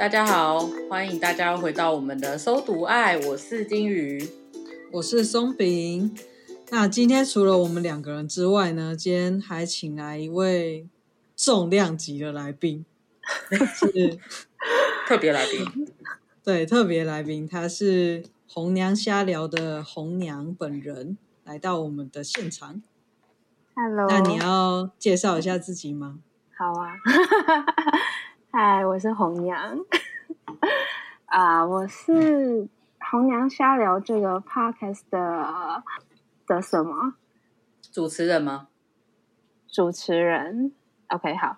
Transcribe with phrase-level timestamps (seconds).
[0.00, 4.30] 大家好，欢迎大家回到我们的搜读爱，我是金鱼，
[4.92, 6.16] 我是松饼。
[6.70, 10.88] 那今天除了我们两个人之外呢，今天还请来一位
[11.36, 12.86] 重量级的来宾，
[13.52, 14.18] 是
[15.06, 15.86] 特别来宾。
[16.42, 22.80] 对，特别来宾，他是红娘瞎聊的红娘本人，来到我们的现场。
[23.74, 26.20] Hello，那你要介绍一下自己吗？
[26.56, 26.96] 好啊。
[28.52, 29.78] 嗨，我是红娘
[31.26, 35.84] 啊，uh, 我是红娘瞎聊这个 podcast 的
[36.48, 37.14] 的什么
[37.92, 38.66] 主持人吗？
[39.72, 40.72] 主持人
[41.08, 41.56] ，OK，好，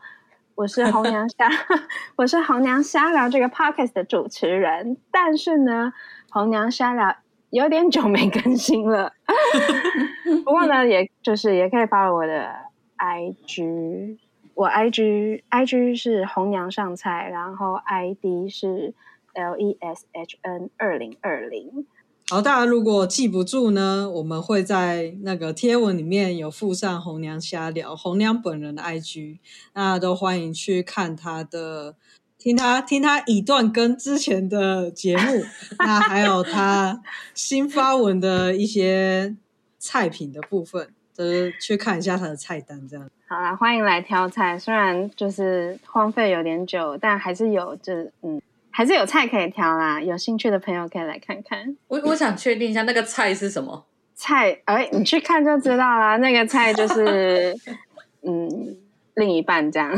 [0.54, 1.48] 我是 红娘瞎，
[2.16, 5.94] 我是红娘瞎聊这个 podcast 的主持人，但是呢，
[6.30, 7.16] 红娘瞎聊
[7.48, 9.14] 有点久没更新了，
[10.44, 12.54] 不过呢，也就是也可以 follow 我的
[12.98, 14.18] IG。
[14.54, 18.94] 我 I G I G 是红娘上菜，然后 I D 是
[19.32, 21.86] L E S H N 二零二零。
[22.28, 29.40] 好，大家如果记不住呢，我们会在那个贴文里面有附上红娘瞎聊红娘本人的 I G，
[29.74, 31.96] 那都欢迎去看他的，
[32.38, 35.42] 听他听他已断更之前的节目，
[35.78, 37.02] 那还有他
[37.34, 39.36] 新发文的一些
[39.78, 43.10] 菜品的部分，就是去看一下他的菜单这样。
[43.32, 44.58] 好啦，欢迎来挑菜。
[44.58, 49.98] 虽然就是荒废有点久，但还是有，就嗯，还是有菜可以挑啦。
[49.98, 51.74] 有兴趣的朋友可以来看看。
[51.88, 54.60] 我我想确定一下，那个菜是什么菜？
[54.66, 56.18] 哎，你去看就知道啦。
[56.18, 57.56] 那个菜就是
[58.20, 58.76] 嗯，
[59.14, 59.90] 另一半这样。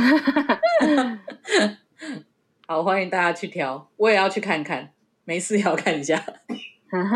[2.69, 4.91] 好，欢迎大家去挑，我也要去看看，
[5.25, 6.25] 没事也要看一下。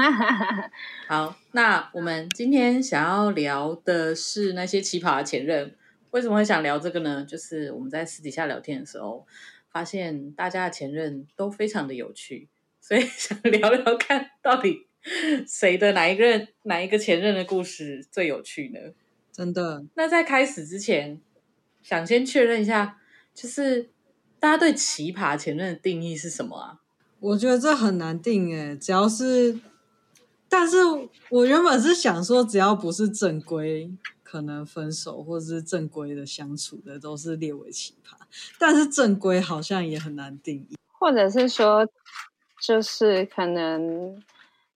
[1.06, 5.72] 好，那我们今天想要聊的是那些奇葩前任。
[6.10, 7.24] 为什么会想聊这个呢？
[7.28, 9.26] 就是我们在私底下聊天的时候，
[9.70, 12.48] 发现大家的前任都非常的有趣，
[12.80, 14.86] 所以 想聊聊看到底
[15.46, 18.80] 谁的哪一个人哪一个前任的故事最有趣呢？
[19.32, 19.84] 真的。
[19.94, 21.20] 那在开始之前，
[21.82, 22.98] 想先确认一下，
[23.34, 23.90] 就是
[24.40, 26.80] 大家对奇葩前任的定义是什么啊？
[27.20, 29.58] 我觉得这很难定诶，只要是，
[30.48, 30.76] 但是
[31.30, 33.90] 我原本是想说，只要不是正规。
[34.30, 38.12] 可能分手或者是正规的相处的都是列为奇葩，
[38.58, 41.88] 但是正规好像也很难定义，或者是说，
[42.60, 44.22] 就是可能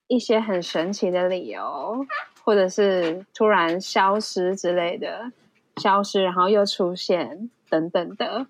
[0.07, 2.07] 一些很神奇的理由，
[2.43, 5.31] 或者是突然消失之类的，
[5.77, 8.47] 消失然后又出现等等的。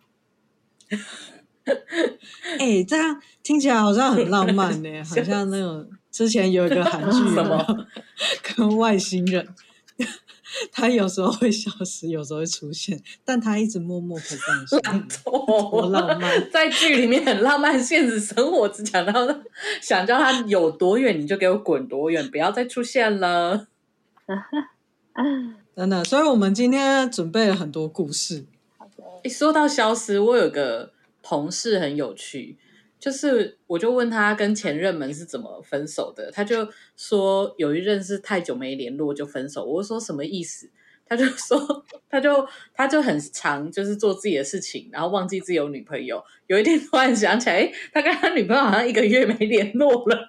[2.61, 7.67] 哎、欸，这样听起来好像很浪漫呢， 好像那种之前有一个韩剧什么
[8.57, 9.49] 跟外星人。
[10.71, 16.51] 他有时候会消失，有时候会出现，但他一直默默陪在你身边，多 浪漫！
[16.51, 19.13] 在剧里面很浪漫，现实生活只讲到
[19.81, 23.67] 想叫他有多远，你就给我滚多远，不要再出现了。
[25.77, 28.45] 真的，所以我们今天准备了很多故事。
[29.23, 30.93] 一说到消失，我有个
[31.23, 32.57] 同事很有趣。
[33.03, 39.65] 就是，我就问他跟前任们是怎么分手的，他就说有一任是太久没联络就分手。
[39.65, 40.71] 我说什么意思？
[41.05, 46.23] 他就说，他就他就很常就是做自己的事情，然后忘记自己有女朋友。
[46.47, 50.29] 有一天突然想起来，诶，他跟他女朋友好像一个月没联络了，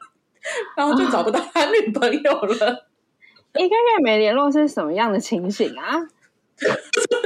[0.76, 2.88] 然后就找不到他女朋友了。
[3.54, 6.08] 一个月没联络是什么样的情形啊？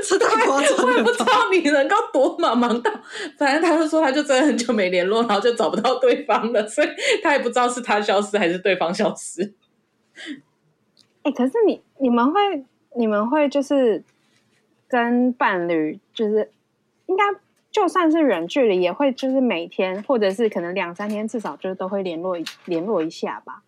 [0.08, 0.84] 这太夸张了！
[0.84, 2.92] 我也不知道你能够多忙忙到，
[3.38, 6.88] 反正他就说他就真的很久没联络，然后就找不到对方了，所以
[7.22, 9.54] 他也不知道是他消失还是对方消失。
[11.24, 14.04] 哎、欸，可是你你们会你们会就是
[14.88, 16.52] 跟伴侣，就是
[17.08, 17.24] 应该
[17.72, 23.64] 就算是远距离，也会就是每天或者是可能两三天，至少就是都会联络联络一下吧？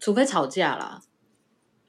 [0.00, 1.00] 除非吵架啦。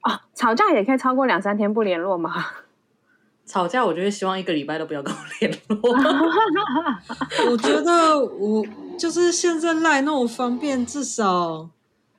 [0.06, 2.31] 哦，吵架也可以超过两三天不联络吗？
[3.46, 5.92] 吵架，我就会希望一个礼拜都不要跟我联络。
[7.52, 8.66] 我觉得我
[8.98, 11.69] 就是现在赖那么方便，至少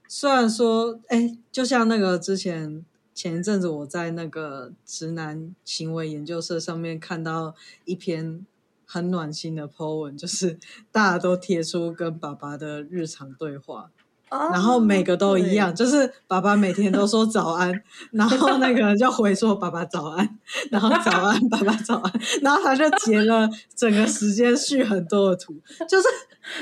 [0.07, 8.47] 虽然说，哎，就像那个之前前一阵子我在那个直男行为研究社上面看到一篇
[8.85, 10.59] 很暖心的 po 文，就是
[10.93, 13.91] 大家都贴出跟爸爸的日常对话。
[14.29, 17.73] 然后每个都一样，就是爸爸每天都说早安，
[18.13, 20.39] 然后那个人就回说爸爸早安，
[20.71, 22.13] 然后早安爸爸早安，
[22.43, 25.55] 然后他就截了整个时间序很多的图，
[25.89, 26.09] 就是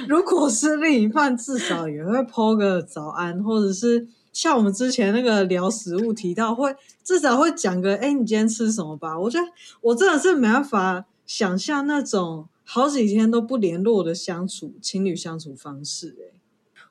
[0.07, 9.19] 如果是另一半，至少也会 po 个早安，或者是像我们之前那个聊食物提到，会至少会讲个哎，你今天吃什么吧？
[9.19, 9.47] 我觉得
[9.81, 16.34] 我真的是没办法想象那种好几天都不联络的相处，情侣相处方式哎。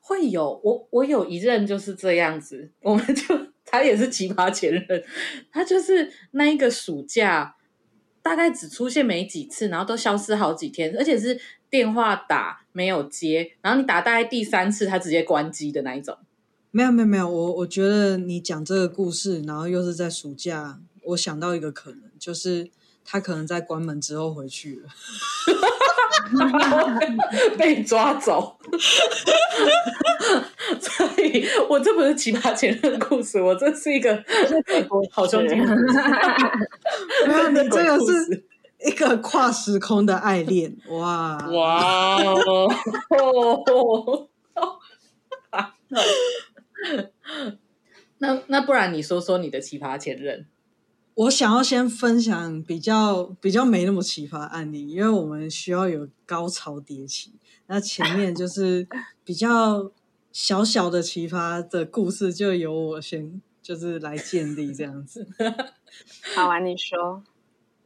[0.05, 3.23] 会有我，我有一任就是这样子，我们就
[3.63, 5.03] 他也是奇葩前任，
[5.49, 7.55] 他就是那一个暑假
[8.21, 11.39] 大概只出现没几次，然后都消失好几天，而且是
[11.69, 16.17] 电话打没有接，然后你打大概第三次他直接关机的那一种。
[16.71, 22.69] 没有没有没有，我我觉得你讲这个故事，然后又是在暑假，我想到一个可能，就是
[23.05, 24.89] 他可能在关门之后回去了。
[27.57, 28.57] 被抓走，
[30.79, 34.23] 所以我这不是奇葩前任的故事，我这是一个
[35.11, 35.55] 好兄弟。
[35.55, 35.65] 没
[37.33, 38.45] 有，你这个是
[38.85, 42.69] 一个跨时空的爱恋，哇哇哦！
[48.19, 50.45] 那那不然你说说你的奇葩前任？
[51.15, 57.33] 我想要先分享比较比较没那么奇葩的案例，因为我们需要有高潮迭起。
[57.67, 58.87] 那前面就是
[59.23, 59.91] 比较
[60.31, 65.27] 小小的奇葩的故事，就由我先就是来建立这样子。
[66.35, 67.23] 好啊，你说。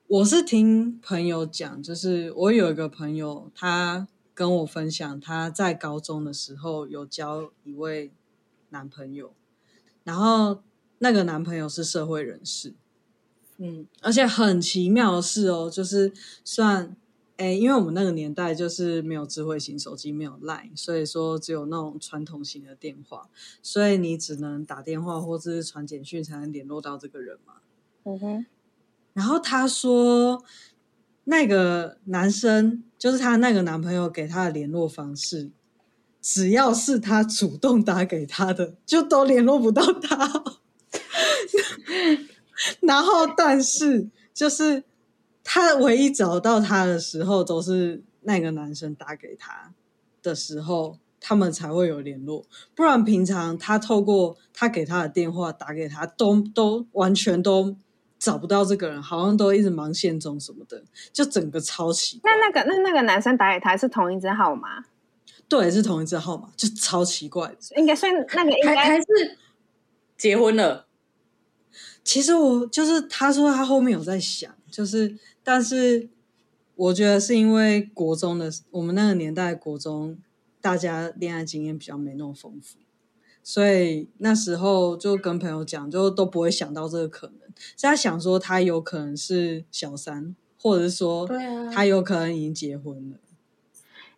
[0.07, 8.13] 我是听朋友讲，就是我有一个朋友，他跟我分享他在高中的时候有交一位
[8.69, 9.33] 男朋友，
[10.06, 10.63] 然后
[11.00, 12.73] 那个男朋友是社会人士。
[13.57, 16.12] 嗯，而且很奇妙的是哦，就是
[16.44, 16.95] 算
[17.38, 23.30] 诶，因为我们那个年代就是没有智慧型手机，没有 Line，所以说只有那种传统型的电话，
[23.62, 27.56] 所以你只能打电话或者是传简讯才能联络到这个人嘛。
[28.04, 28.45] 嗯哼。
[29.13, 30.44] 然后他说，
[31.24, 35.50] 那个男生就是他那个男朋友给他的联络方式，
[36.21, 40.44] 只要是他主动打给他的，就都联络不到他。
[42.81, 44.83] 然后，但是就是
[45.44, 49.74] 他唯一找到他的时候，都是那个男生打给他
[50.21, 52.45] 的时候，他们才会有联络。
[52.75, 57.75] 不然平常他透过他给他的电话打给他，都都完全都
[58.19, 60.83] 找不到这个人，好像都一直忙线中什么的，
[61.13, 62.31] 就整个超奇怪。
[62.31, 64.83] 那那个那那个男生打给他是同一只号码？
[65.48, 67.56] 对，是同一只号码，就超奇怪。
[67.77, 69.06] 应该算那个应该还是
[70.18, 70.86] 结婚了。
[72.07, 76.07] 其实我就是他说他后面有在想，就是但是
[76.75, 80.18] 我觉得是因为国中的我们那个年代国中
[80.62, 82.77] 大家恋爱经验比较没那么丰富，
[83.44, 87.50] 所以那时候就跟朋友讲，就都不会想到这个可能。
[87.75, 91.28] 在想说他有可能是小三，或者是说
[91.73, 93.18] 他有可能已经结婚了。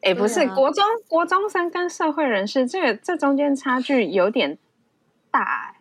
[0.02, 4.60] 哎、啊，不是、啊、国中国中生跟社会人士，这个这中间差距有点
[5.32, 5.79] 大。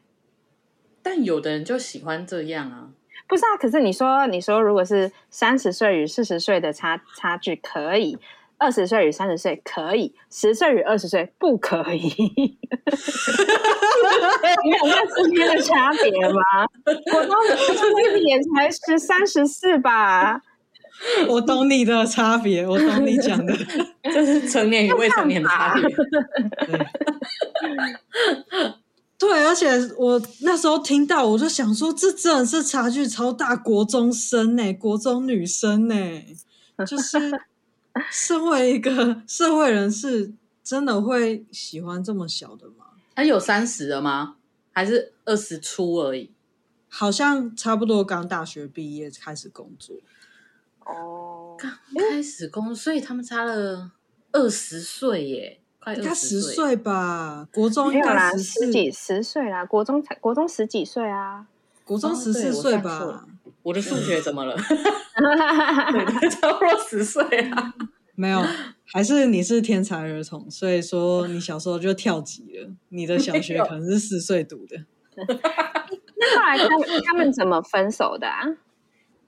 [1.11, 2.88] 但有的人就喜欢这样啊，
[3.27, 3.57] 不是啊？
[3.59, 8.19] 可是你说，你说，如果是三十岁与四十岁的差差距可以，
[8.59, 12.03] 二十岁与三十岁可以，十岁与二十岁不可以，
[14.65, 16.43] 你有那之间的差别吗？
[17.17, 20.43] 我当时也才十三十四吧，
[21.27, 23.57] 我懂你的差别，我懂你讲的，
[24.12, 25.88] 这是成年与未成年的差别。
[29.38, 35.95] 对，而且我那时候听到，我就想说，这真的是差距超大，国中生呢，国中女生呢，
[36.85, 37.18] 就是
[38.11, 40.33] 身为一个社会人士，
[40.64, 42.87] 真的会喜欢这么小的吗？
[43.14, 44.35] 他有三十了吗？
[44.73, 46.33] 还是二十出而已？
[46.88, 49.95] 好像差不多刚大学毕业开始工作。
[50.85, 51.71] 哦，刚
[52.11, 53.92] 开始工作，所以他们差了
[54.33, 55.61] 二十岁耶。
[55.97, 61.47] 他十岁吧，国中应该十十几十岁啦，国中才国中十几岁啊，
[61.85, 63.26] 国中十四岁吧。
[63.45, 64.57] 我，我的数学怎么了？
[64.57, 67.75] 对，差不多十岁啊。
[68.14, 68.45] 没有，
[68.92, 72.71] 还是你是天才儿童，所以说你小时候就跳级了。
[72.88, 74.76] 你的小学可能是四岁读的。
[75.16, 78.45] 那后来他们他们怎么分手的啊？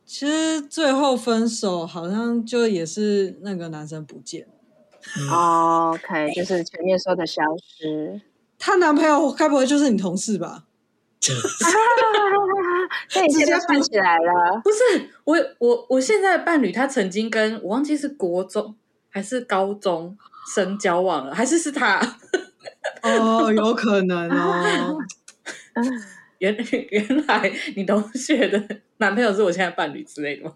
[0.04, 4.54] 其实最后分手好像就也是那个男生不见了。
[5.30, 7.42] 哦、OK，就是前面说的消
[7.78, 8.20] 失。
[8.58, 10.64] 她男朋友该不会就是你同事吧？
[13.08, 14.60] 这一切就串起来了。
[14.64, 18.74] 不是我，我我现在的伴侣，他曾经跟我忘记是国中
[19.10, 20.16] 还是高中
[20.54, 22.00] 生交往了，还是是他？
[23.02, 24.98] 哦，有可能哦。
[26.38, 26.56] 原
[26.90, 30.54] 原来你同学的男朋友是我现在伴侣之类的吗？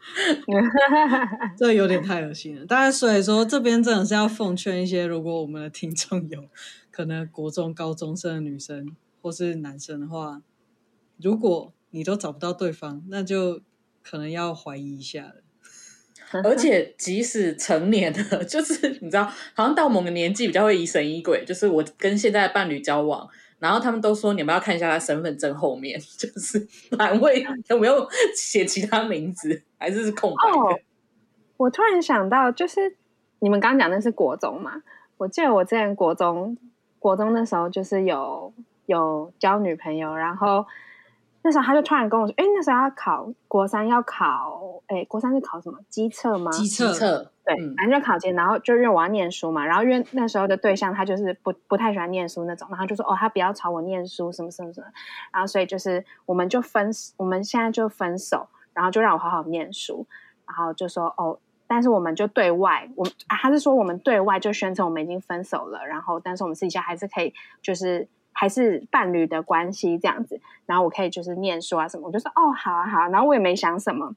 [1.56, 2.66] 这有点太恶心了。
[2.66, 6.44] 当然，所以说这边真的是要奉劝一些，如果我们的听众有
[6.90, 10.42] 可能国中、高中生的女生或是男生的话，
[11.20, 13.60] 如果你都找不到对方，那就
[14.02, 15.34] 可能要怀疑一下了。
[16.44, 21.44] 而且即使成年了，就是你知道，好像到某个年纪比较会疑神疑鬼。
[21.44, 23.28] 就是我跟现在的伴侣交往，
[23.60, 26.66] 然后他们都说你们要看一下他身份证后面， 就是
[26.98, 30.82] 栏位有没有写其他名字，还是是空白的。
[31.56, 32.96] 我突然想到，就是
[33.38, 34.82] 你们刚刚讲的是国中嘛？
[35.18, 36.58] 我记得我之前国中，
[36.98, 38.52] 国中的时候就是有
[38.86, 40.66] 有交女朋友，然后。
[41.42, 45.78] 那时候他就突然跟我说：“哎，那时候要考国三，要考哎，国三是考什么？
[45.88, 46.50] 机测吗？
[46.52, 46.92] 机测，
[47.44, 54.86] 对，反正就考前，然后就因为我要念书嘛，然后因为那时候的对象他就是不不太喜欢念书那种，然后就说哦，他不要吵我念书，什么什么什么，
[55.32, 60.06] 然后所以就是我们就分，我们现在就分手，然后就让我好好念书，
[60.46, 67.32] 然后就说哦，但是我们就对外，我啊，他是说我们对外就宣称我们已经分手了，然后但是我们私底下还是可以
[67.62, 74.14] 就是。”还是伴侣的关系这样子，然后我可以就是念书啊什么，我就说哦好啊好啊，然后我也没想什么。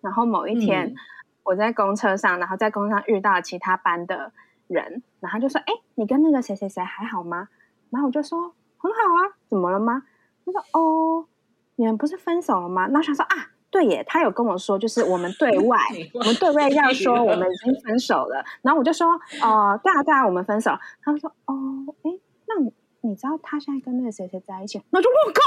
[0.00, 0.94] 然后某一天
[1.42, 4.32] 我在公车上，然后在公车上遇到其他班的
[4.68, 7.48] 人，然后就说哎，你跟那个谁谁谁还好吗？
[7.90, 10.04] 然后我就说很好啊，怎么了吗？
[10.44, 11.26] 他说哦，
[11.74, 12.86] 你们不是分手了吗？
[12.86, 15.78] 然后想说啊，对耶，他有跟我说，就是我们对 外，
[16.14, 18.44] 我们对外要说我们已经分手了。
[18.62, 19.08] 然后我就说
[19.42, 20.70] 哦，对啊对啊，我们分手。
[21.02, 21.54] 他说哦，
[22.04, 22.10] 哎，
[22.46, 22.70] 那
[23.06, 23.14] 你。
[23.16, 24.80] 知道他现在跟那个谁谁在一起？
[24.90, 25.40] 那就我靠，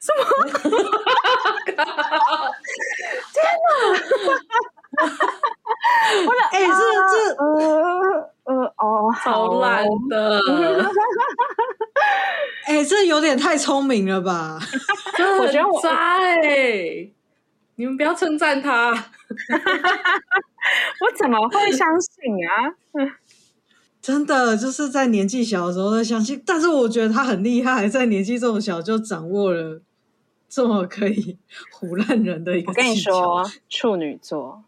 [0.00, 0.22] 什么？
[3.32, 3.70] 天哪！
[6.26, 6.72] 我说，哎，这
[7.10, 7.44] 这呃
[8.44, 10.40] 呃哦，好烂的。
[12.66, 14.58] 哎，这有点太聪明了吧？
[15.40, 17.08] 我觉得我渣哎！
[17.76, 18.90] 你们不要称赞他。
[21.00, 22.74] 我怎么会相信啊？
[24.00, 29.82] 真的就是在年纪小的时候的相信，但是我觉得他很厉害，在年纪这么小就掌握了
[30.48, 31.36] 这么可以
[31.78, 32.70] 唬烂人的一个。
[32.70, 34.64] 我跟你说，处女座，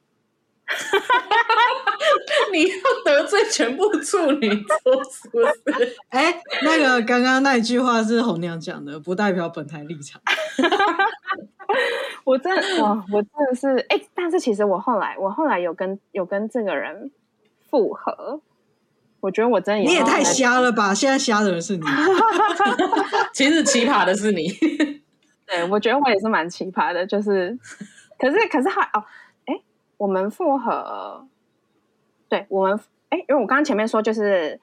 [2.53, 2.75] 你要
[3.05, 5.41] 得罪全部处女座是不
[5.81, 5.97] 是？
[6.11, 10.21] 哎，那个刚刚那一句话是红娘讲的，不代表本台立场。
[12.25, 17.11] 我真的，哇，我真的是哎，但是其实我后来，我后来有跟有跟这个人
[17.71, 18.43] 复合。
[19.23, 20.93] 我觉得我真的你也太瞎了吧！
[20.93, 21.87] 现在瞎的人是你
[23.33, 24.49] 其实奇葩的是你。
[25.47, 27.57] 对，我觉得我也是蛮奇葩的，就是，
[28.19, 29.05] 可是可是还哦，
[29.47, 29.61] 哎，
[29.97, 31.27] 我们复合，
[32.29, 34.59] 对我们哎，因为我刚刚前面说就是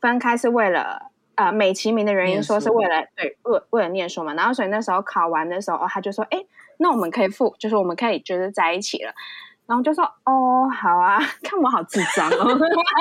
[0.00, 6.44] 分开是为了呃美其名的原因，说是为了对为为了念书嘛，然后所以那时候考完的时候，哦，他就说，哎，
[6.78, 9.12] 那我们可以复，就是我们可以就是在一起了。
[9.66, 12.58] 然后就说哦，好啊， 看我好智障哦，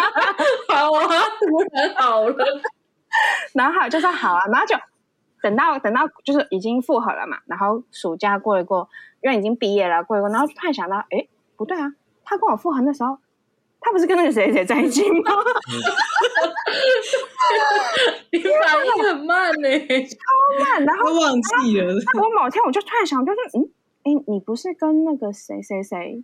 [0.69, 1.07] 好啊，
[1.39, 2.45] 突然好了。
[3.53, 4.75] 然后好就说好啊，然后就
[5.41, 7.37] 等到等到就是已经复合了嘛。
[7.45, 8.87] 然后暑假过一过，
[9.21, 11.27] 因为已经毕业了，过一过，然后突然想到，哎，
[11.57, 13.17] 不对啊，他跟我复合的时候，
[13.81, 15.31] 他不是跟那个谁谁在一起吗？
[18.31, 19.67] 你反应很慢呢，
[20.07, 20.85] 超慢。
[20.85, 21.93] 然后都忘记了。
[22.17, 23.67] 我某天我就突然想，就是嗯，
[24.03, 26.23] 哎，你不是跟那个谁谁谁？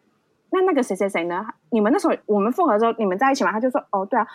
[0.51, 1.45] 那那个谁谁谁呢？
[1.71, 3.51] 你们那时候我们复合的时候，你们在一起吗？
[3.51, 4.25] 他就说哦，对啊。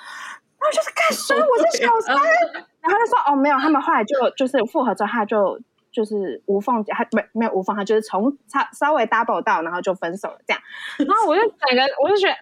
[0.59, 1.45] 然后就是干什么？
[1.45, 2.15] 我是小三。
[2.81, 3.59] 然后他就说哦，没有。
[3.59, 5.59] 他们后来就就是复合之后，他就
[5.91, 10.63] 就是无缝，他没没有无缝，他就是从差稍微 double 到，然后就分手了这样。
[10.99, 12.37] 然后我就整个我就觉得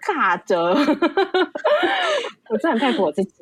[0.00, 0.58] 卡着，
[2.48, 3.32] 我真的很佩服我自己。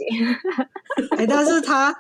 [1.17, 1.95] 哎，但是他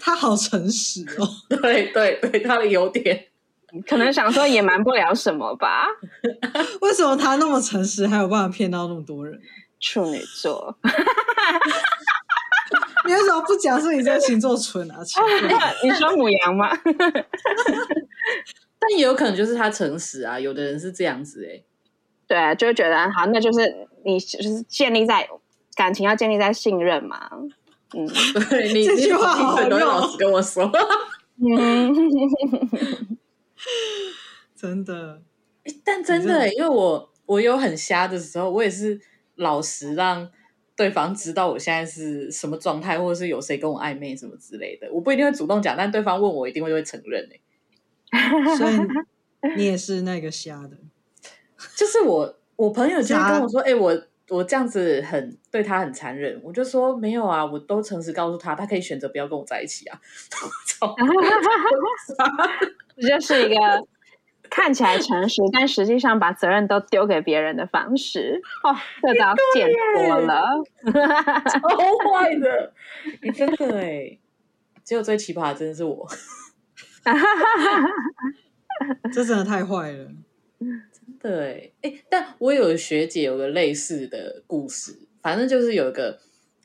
[0.00, 1.26] 他好诚实哦，
[1.62, 3.28] 对对对，他的优点。
[3.86, 5.86] 可能想说也瞒不了什么吧？
[6.80, 9.38] 为什么他那么诚实，还有办法骗到那么多人？
[9.80, 10.76] 处女座，
[13.06, 14.96] 你为什么不讲是你这个星座蠢啊？
[15.84, 16.68] 你说母羊吗？
[18.80, 21.64] 但也有可能就是他诚实啊，有的人是这样子哎、欸。
[22.26, 23.72] 对啊，就会觉得好，那就是
[24.04, 25.28] 你就是建立在
[25.76, 27.30] 感情要建立在信任嘛。
[27.94, 28.04] 嗯，
[28.50, 30.68] 对你这句话好用，老师跟我说。
[34.56, 35.22] 真的。
[35.84, 38.98] 但真的，因为我我有很瞎的时候，我也是
[39.34, 40.30] 老实让
[40.74, 44.88] 对方知道我现在是什么状态，或者是有谁跟我暧昧什么之类的。
[44.92, 47.28] 我不一定会主动讲，但对方问我，一定会会承认。
[48.56, 48.78] 所以
[49.56, 50.78] 你也是那个瞎的，
[51.76, 60.00] 就是我我朋友就跟我说，哎、欸，我我这样子很对他很残忍，我就说没有啊，我都诚实告诉他，他可以选择不要跟我在一起啊。
[60.80, 60.94] 我
[63.08, 63.86] 就是一个。
[64.50, 70.42] 看起来诚实，但实际上把责任都丢给别人的方式哦，这招见多了，
[71.50, 71.68] 超
[72.10, 72.72] 坏的！
[73.20, 74.18] 你真的哎，
[74.82, 76.08] 只有最奇葩的真的是我，
[79.12, 80.08] 这真的太坏了，
[80.58, 81.92] 真的哎哎！
[82.08, 86.18] 但我有个学姐有个类似的故事，反正就是有一个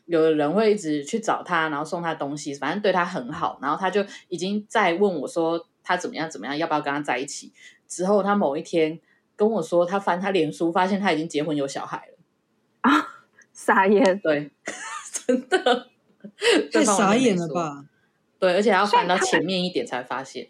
[0.06, 7.54] 有的人会一直去找他，然后送他东西，反正对他很好，然后他就已经在问我说他怎么样怎么样，要不要跟他在一起。
[7.88, 9.00] 之后，他某一天
[9.36, 12.18] 跟我说，他翻他脸书，发现他已经结婚有小孩了
[12.82, 13.08] 啊！
[13.52, 14.52] 傻眼，对，
[15.28, 15.88] 真的
[16.72, 17.86] 太傻眼了吧？
[18.40, 20.48] 对，而且还要翻到前面一点才发现。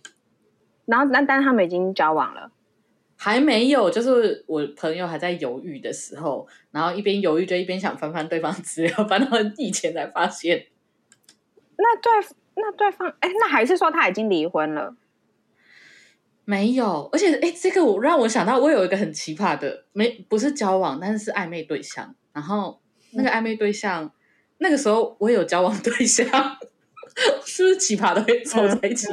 [0.86, 2.52] 然后，但但他们已经交往了，
[3.24, 3.90] 还没有。
[3.90, 10.68] 就是我朋友还在犹豫的时候，然后一边犹豫就一边想翻翻对方资料，翻到以前才发现。
[11.78, 12.12] 那对，
[12.56, 14.94] 那对方，哎，那还是说他已经离婚了？
[16.44, 22.14] 没有，而且哎，这个我让我想到，我有一个很奇葩的，没不是交往，但是是暧昧对象。
[22.34, 22.82] 然后
[23.14, 24.12] 那个暧昧对象，嗯、
[24.58, 26.28] 那个时候我有交往对象，
[27.46, 29.08] 是不是奇葩的会凑在一起？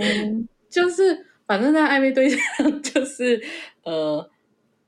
[0.00, 2.38] 嗯、就是反正那暧昧对象
[2.82, 3.42] 就是
[3.84, 4.28] 呃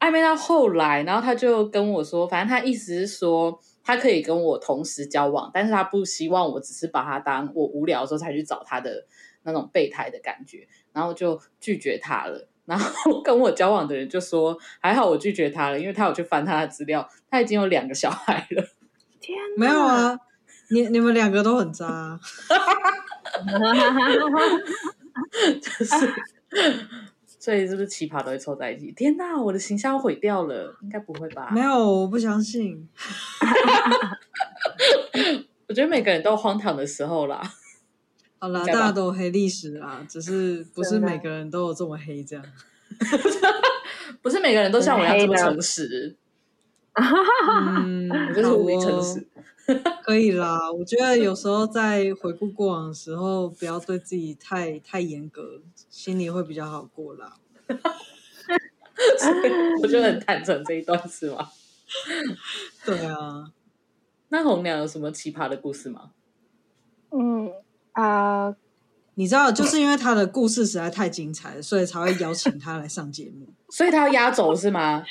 [0.01, 9.07] 暧昧到后来，然后他就跟我说，反正他意思是说，他可以跟我同时交往，但是他不希望我只是把他当我无聊的时候才去找他的
[9.43, 10.67] 那种备胎的感觉。
[10.93, 12.49] 然后就拒绝他了。
[12.65, 18.65] 然后跟我交往的人就说：“还好我拒绝他了，因为他有去翻他的资料，他已经有两个小孩了。”
[19.21, 20.19] 天，没有啊，
[20.71, 22.19] 你你们两个都很渣啊。
[25.63, 26.15] 就是，
[27.41, 28.93] 所以是不是奇葩都会凑在一起？
[28.93, 31.51] 天哪，我的形象毁掉了，应该不会吧？
[31.53, 32.89] 没有，我不相信。
[35.69, 37.41] 我觉得每个人都有荒唐的时候啦。
[38.39, 42.45] 好啦，大家都有黑历史啦，只是不是每个人都有这么黑这样，
[44.23, 46.17] 不是每个人都像我一样这么诚实。
[46.95, 49.27] 嗯，我就是无比诚实。
[50.03, 57.35] 可以啦，我觉得有时候在回顾过往的时候，不要对自己太太严格，心里会比较好过啦。
[59.83, 61.49] 我觉得很坦诚这一段是吗？
[62.85, 63.53] 对啊。
[64.31, 66.11] 那红娘有什么奇葩的故事吗？
[67.11, 67.51] 嗯。
[67.93, 68.55] 啊，uh,
[69.15, 73.49] 你知道，就是因为他的故事实在太精彩了，所以才会邀请他来上节目。
[73.71, 75.03] 所以他要压轴是吗？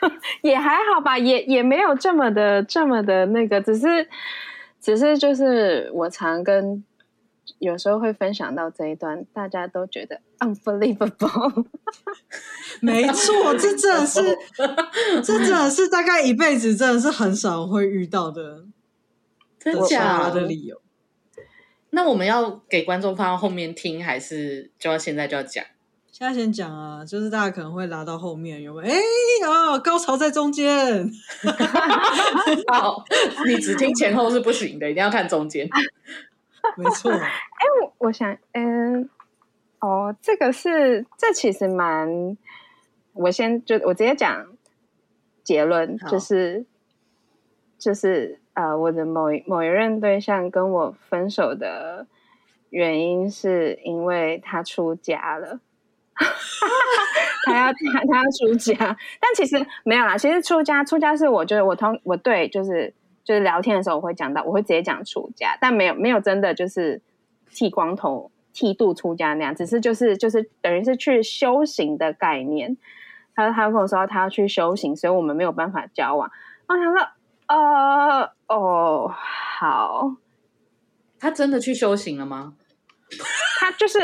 [0.42, 4.08] 也还好吧，也也没有这么的这么的那个，只是
[4.80, 6.84] 只是就是我常跟
[7.58, 11.66] 有时候会分享到这一段，大家都觉得 unbelievable。
[12.80, 14.38] 没错，这真的是，
[15.24, 18.66] 这真的是大概一辈子真的是很少会遇到的，
[19.58, 20.80] 真假的理由。
[21.90, 25.64] 那我们要给观众放到后面听，还是就要现在就要讲？
[26.18, 28.92] 现在先讲啊，就是大家可能会拉到后面，有没有？
[28.92, 28.98] 哎
[29.46, 31.08] 哦，高潮在中间。
[32.66, 33.04] 好，
[33.46, 35.68] 你只听前后是不行的，一定要看中间。
[36.76, 37.12] 没错。
[37.12, 37.24] 哎、欸，
[37.84, 39.08] 我我想，嗯，
[39.78, 42.36] 哦，这个是，这其实蛮，
[43.12, 44.44] 我先就我直接讲
[45.44, 46.66] 结论，好就是
[47.78, 48.40] 就是。
[48.54, 52.08] 呃，我的某一某一任对象跟我分手的
[52.70, 55.60] 原因是因为他出家了，
[57.46, 60.16] 他要他他要出家，但其实没有啦。
[60.18, 62.92] 其实出家出家是我觉得我同我对就是
[63.24, 67.00] 就是聊天的时候我会讲到，我会直接讲出家，但没有没有真的就是
[67.50, 72.76] 剃光头剃度出家那样，只是就是就是等于是去修行的概念。
[73.34, 76.30] 他他跟我说他要去修行，所以我们没有办法交往。
[76.66, 77.08] 我想说。
[77.48, 80.16] 呃哦，好，
[81.18, 82.52] 他真的去修行了吗？
[83.58, 83.98] 他就是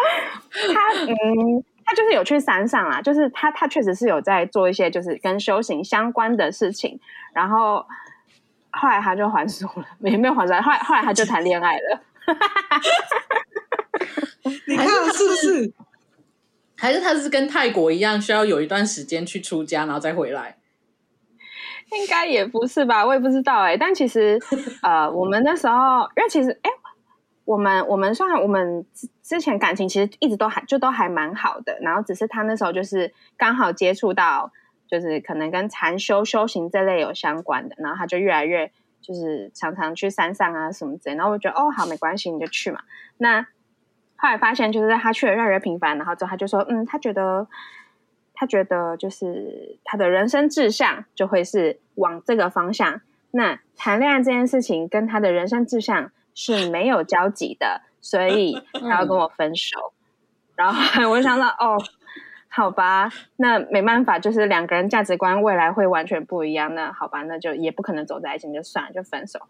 [0.74, 6.98] 他，嗯，他就是有去山上啊，就是他，他确实是有在做一些就是跟修行相关的事情，
[7.32, 7.84] 然后
[8.70, 12.00] 后来他就还俗了， 没没有还俗，后来后来他就谈恋爱了。
[14.66, 15.72] 你看是不是？
[16.76, 20.56] 还是他是跟泰国一样，需要有一段时间去出家，然后再回来？
[21.92, 23.76] 应该也不是吧，我也不知道哎、欸。
[23.76, 24.38] 但其实，
[24.80, 26.70] 呃，我们那时候，因为其实，哎，
[27.50, 28.86] 我们我们算我们
[29.24, 34.52] 之前感情其实一直都还就都还蛮好的，然后只是他那时候就是刚好接触到，
[34.86, 42.82] 就是可能跟禅修修行这类有相关的，然后他就越来越就是常常去山上啊什么之类，然后我觉得哦好没关系，你就去嘛。
[43.18, 43.42] 那
[44.14, 47.48] 后来发现就是他去的越来越频繁，然后之后他就说嗯，他觉得
[48.32, 53.00] 他觉得就是他的人生志向就会是往这个方向。
[53.32, 59.92] 那谈恋爱这件事情跟他的人生志向是没有交集的，所以他要跟我分手。
[60.54, 61.82] 然后我就想到，哦，
[62.48, 66.74] 好吧，那没办法，就是两个人价值观未来会完全不一样。
[66.74, 69.40] 那好吧，那就也不可能走在一起，就算了，就分手。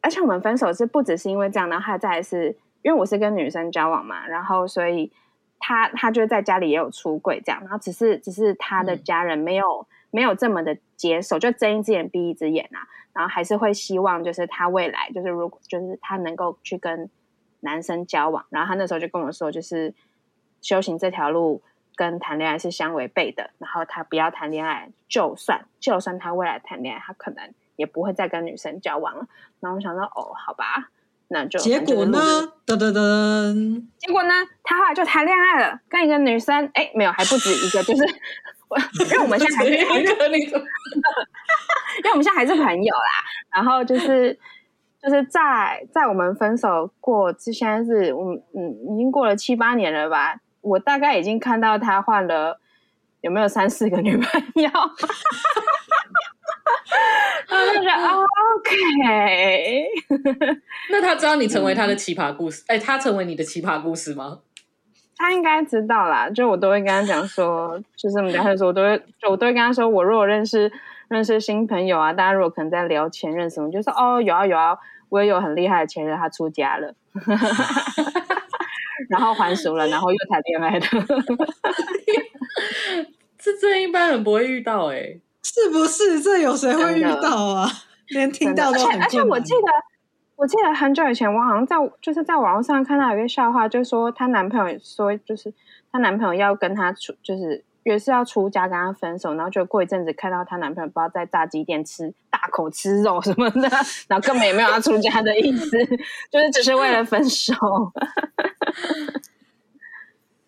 [0.00, 5.12] 而且我们分手是不只是因为这样，然后还再来是因为我是跟女生交往嘛，然后所以
[5.58, 12.86] 他他就在家里也有出轨这样，然后只是只是他的家人没有、嗯、没有这么的接受，就睁一只眼闭一只眼啊。
[13.12, 17.08] 然后还是会希望，就是他未来，就是如果就是他能够去跟
[17.60, 18.44] 男生交往。
[18.50, 19.94] 然后他那时候就跟我说，就是
[20.60, 21.62] 修行这条路
[21.94, 23.48] 跟谈恋爱是相违背的。
[23.56, 29.26] 然后他不要谈恋爱，就算就算他未来谈恋爱，他可能也不会再跟女生交往了。
[29.60, 30.90] 然后我想到，哦，好吧，
[31.28, 32.18] 那就结果呢？
[32.66, 34.34] 噔噔噔，结果呢？
[34.62, 38.04] 他后来就谈恋爱了，跟一个女生，哎，没有，还不止一个， 就是。
[39.04, 40.34] 因为我们现在还是朋友，因
[42.04, 43.24] 为 我们现在还是朋友啦。
[43.54, 44.38] 然后就是
[45.02, 50.40] 就是在在我们分手过，之前是我嗯已经过了七八年了吧。
[50.60, 52.60] 我大概已经看到他换了
[53.20, 54.68] 有没有三四个女朋友。
[57.48, 58.26] 然后就觉得、哦、
[58.58, 59.86] OK。
[60.90, 62.64] 那他知道你成为他的奇葩故事？
[62.66, 64.40] 哎、嗯，他成为你的奇葩故事吗？
[65.16, 70.70] 他应该知道啦，就我都会跟他讲说，就是我们聊天的时候，我都会，就我都会跟他说，我如果认识
[71.08, 74.76] 认识新朋友啊，大家如果可能在聊前任什么，就说哦，有啊有啊，
[75.08, 76.94] 我也有很厉害的前任，他出家了，
[79.08, 80.86] 然后还俗了，然后又谈恋爱的，
[83.38, 86.20] 这这一般人不会遇到哎、欸，是不是？
[86.20, 87.66] 这有谁会遇到啊？
[88.08, 89.95] 连听到都很而且，而且我记得。
[90.36, 95.52] 我记得很久以前，我好像在就是在网络上看到有一个笑话，就说她男朋友说，就是
[95.90, 103.68] 她男朋友要跟她出，就是也是要出家跟她分手，然后就过一阵子看到她男朋友不知道在炸鸡店吃大口吃肉什么的，
[104.08, 105.70] 然后根本也没有要出家的意思，
[106.30, 107.54] 就是只是为了分手。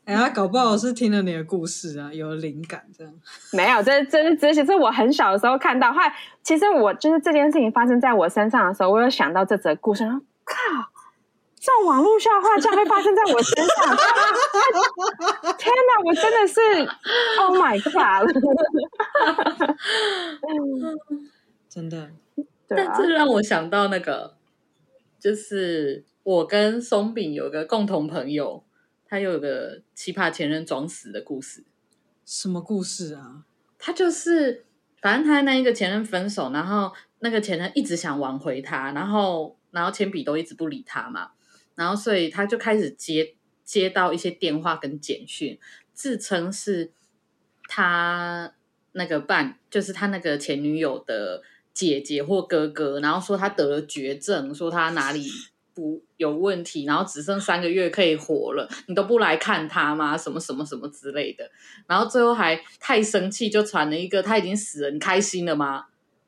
[0.09, 3.13] 哎，他搞不好是听了你的故事啊，有灵感这样。
[3.53, 5.93] 没有，这这这些是我很小的时候看到。
[5.93, 6.11] 后来，
[6.43, 10.05] 其实我就是这件事情发生在我身上的时候，我有想到这则故事。
[10.05, 10.55] 然后靠，
[11.61, 13.95] 这种网络笑话竟然会发生在我身上！
[15.59, 16.59] 天哪，我真的是
[17.41, 18.33] Oh my God！
[21.69, 22.11] 真的，
[22.67, 24.39] 对啊，但这让我想到那个，
[25.21, 28.65] 就是我跟松饼有个共同朋友。
[29.09, 31.65] 他又有个奇葩前任装死的故事，
[32.27, 33.45] 什么故事啊？
[33.79, 34.67] 他就是，
[35.01, 41.31] 反正他那一个前任分手，然后那个前任一直想挽回他，然后然后铅笔都一直不理他嘛，
[41.75, 45.59] 然后所以他就开始接接到一些电话跟简讯，
[45.95, 46.93] 自称是
[47.67, 48.53] 他
[48.93, 51.43] 那个伴，就是他那个前女友的
[51.73, 55.31] 姐姐或哥哥，然后说他得了绝症，说他哪里。
[55.79, 60.19] 不有问题，然后只剩三个月可以活了，你都不来看他吗？
[60.19, 61.49] 什么什么什么之类的，
[61.87, 65.85] 然后最后还太生气，就传了一个他已经死了，你开心了吗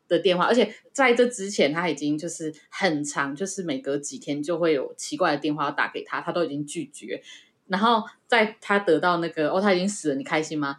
[0.07, 7.21] 的电话，而且在这之前他已经就是很长，就是每隔几天就会有奇怪的电话打给他，他都已经拒绝。
[7.67, 10.77] 然后在他得到那个哦他已经死了，你开心吗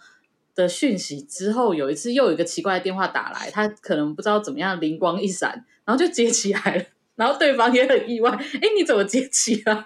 [0.56, 6.86] 的讯息之后，有一次又有一个奇怪的电话打来，他可能不知道怎么样灵光一闪，然后就接起来了。
[7.22, 9.86] 然后对方也很意外，哎，你怎么接起来了？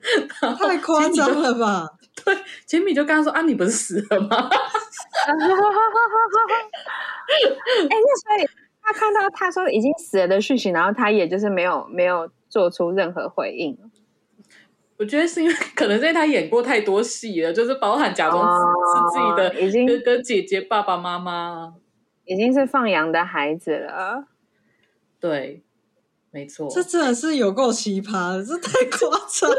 [0.58, 1.86] 太夸张了吧？
[2.24, 5.34] 对，杰米就跟他说：“啊，你不是死了吗？” 哎，
[7.90, 8.48] 那所以
[8.80, 13.78] 他看到他说已经死了的讯息，然后他也就是没有没有做出任何回应。
[14.96, 18.64] 我觉得是因为可能是因为他演过太多戏了，就是包含假装是
[19.12, 21.74] 自己的已经哥哥姐姐、爸爸妈妈，
[22.24, 24.24] 已经是放羊的孩子了。
[25.20, 25.62] 对。
[26.32, 29.56] 没错，这真的是有够奇葩的，这太 夸张了。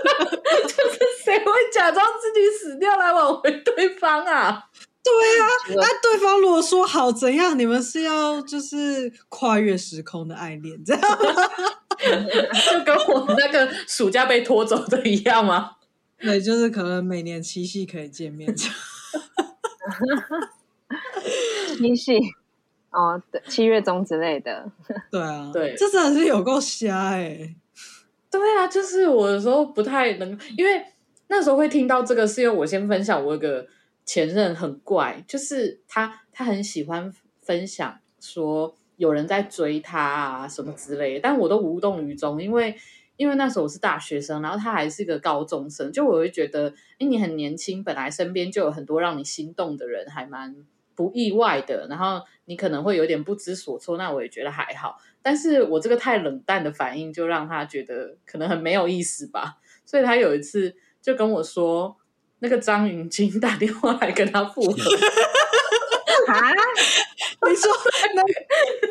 [0.63, 4.69] 就是谁会假装自己死掉来挽回对方啊？
[5.03, 11.17] 对啊，那、啊、对方如果说好怎样，你们是要就是跨越时空的爱恋，这样吗？
[12.71, 15.71] 就跟我那个暑假被拖走的一样吗？
[16.19, 18.55] 对，就是可能每年七夕可以见面。
[18.55, 18.69] 七
[21.95, 22.19] 夕。
[22.93, 24.71] 哦，对，七月中之类的，
[25.11, 27.55] 对啊，对，这真的是有够瞎哎、欸！
[28.31, 30.85] 对啊，就是我有时候不太能，因为
[31.27, 33.65] 那时候会听到这个，是因为我先分享我有个
[34.05, 42.75] 前任很怪，就是他他很喜欢分享说有人在追他啊什么之类的，但我都无动于衷，因为
[43.17, 50.55] 因为那时候我是大学生，然后他还是个高中生，就我会觉得，哎，你很年轻，本来身边就有很多让你心动的人，还蛮
[50.95, 54.97] 不意外的，然后你可能会有点不知所措，那我也觉得还好。
[55.21, 59.57] 但是我这个太冷淡的反应，就让他觉得可能很没有意思吧。
[59.85, 61.97] 所以他有一次就跟我说，
[62.39, 64.73] 那个张云京打电话来跟他复合。
[66.27, 66.51] 啊？
[67.45, 67.69] 你说
[68.15, 68.23] 那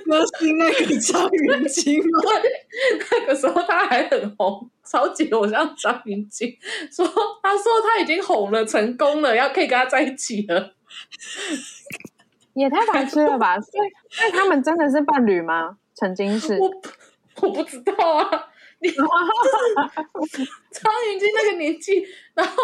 [0.04, 2.20] 歌星那个张云京吗？
[3.10, 6.54] 那个时候他还很红，超级偶像张云京
[6.94, 7.06] 说，
[7.42, 10.74] 他说他已经红了，成功了，要可以跟他在一起了。
[12.54, 13.58] 也太白痴了吧？
[13.60, 15.76] 所以，所以他们真的是伴侣吗？
[15.94, 16.70] 曾经是我，
[17.42, 18.48] 我不知道啊。
[18.80, 22.54] 你 就是张芸京那个年纪，然后，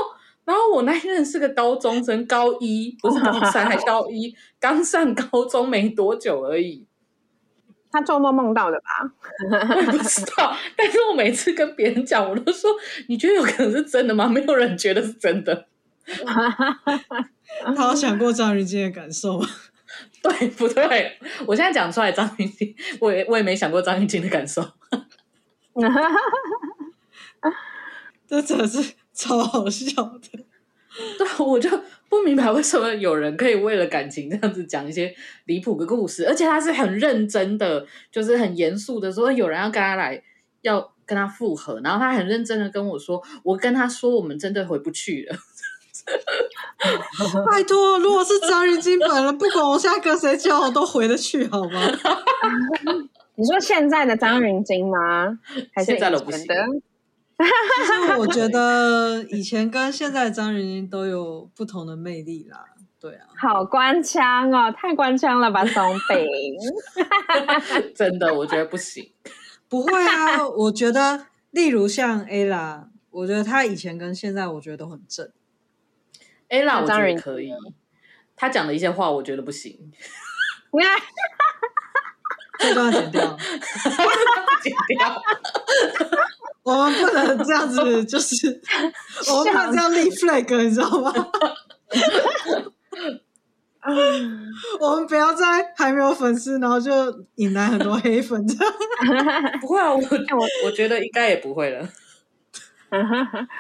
[0.44, 6.87] 然后我那一任是个高中生，高一不是高三，还高一， 刚上高中没多久而已。
[7.90, 9.11] 他做梦梦到的吧？
[9.70, 10.55] 我也不知道。
[10.77, 12.70] 但是我每次跟别人讲，我都说，
[13.09, 14.27] 你觉得有可能是真的吗？
[14.29, 15.66] 没有人觉得是真的。
[17.74, 19.46] 他有想过张芸京的感受吗？
[20.23, 21.19] 对不对？
[21.47, 24.63] 我现在讲出来张芸京，我也我也没想过张芸京的感受。
[28.27, 30.21] 这真的是超好笑的。
[31.17, 31.71] 对，我就
[32.09, 40.21] 不明白为什么有人可以为了感情这样子讲一些离谱的故事，而且他是很认真的，就是很严肃的说有人要跟他来，
[40.63, 45.39] 要跟他复合，然后他很认真的跟我说，我跟他说我们真的回不去了。
[47.51, 51.81] 拜托，如果是张芸晶本人，不管我现在跟谁交往都回得去，好吗？
[53.37, 55.39] 你说现在的张芸京吗？
[55.75, 55.93] 还是？
[55.93, 56.41] 现在的不行。
[57.39, 62.65] 其实我觉得以前跟现在的张芸晶都有不同的魅力啦。
[63.01, 66.27] 对啊，好官腔哦，太官腔了吧，松饼。
[67.95, 69.13] 真的，我觉得不行。
[69.69, 75.31] 不会啊，我觉得，例如像 Ella，我觉得她以前跟现在，我觉得都很正。
[76.49, 77.53] Ella 我觉得可以，
[78.37, 79.93] 他讲的一些话我觉得不行。
[82.59, 83.37] 这段剪掉，
[84.63, 85.23] 剪掉。
[86.65, 88.61] 我们不能这样子，就是
[89.31, 91.13] 我们不能这样立 flag，你知道吗？
[94.81, 96.93] 我们不要再还没有粉丝，然后就
[97.37, 98.45] 引来很多黑粉。
[98.47, 98.75] 这样
[99.63, 101.89] 不会啊，我我我觉得应该也不会了。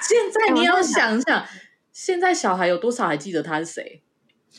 [0.00, 1.44] 现在你要想想。
[2.00, 4.00] 现在小孩有多少还记得他是谁？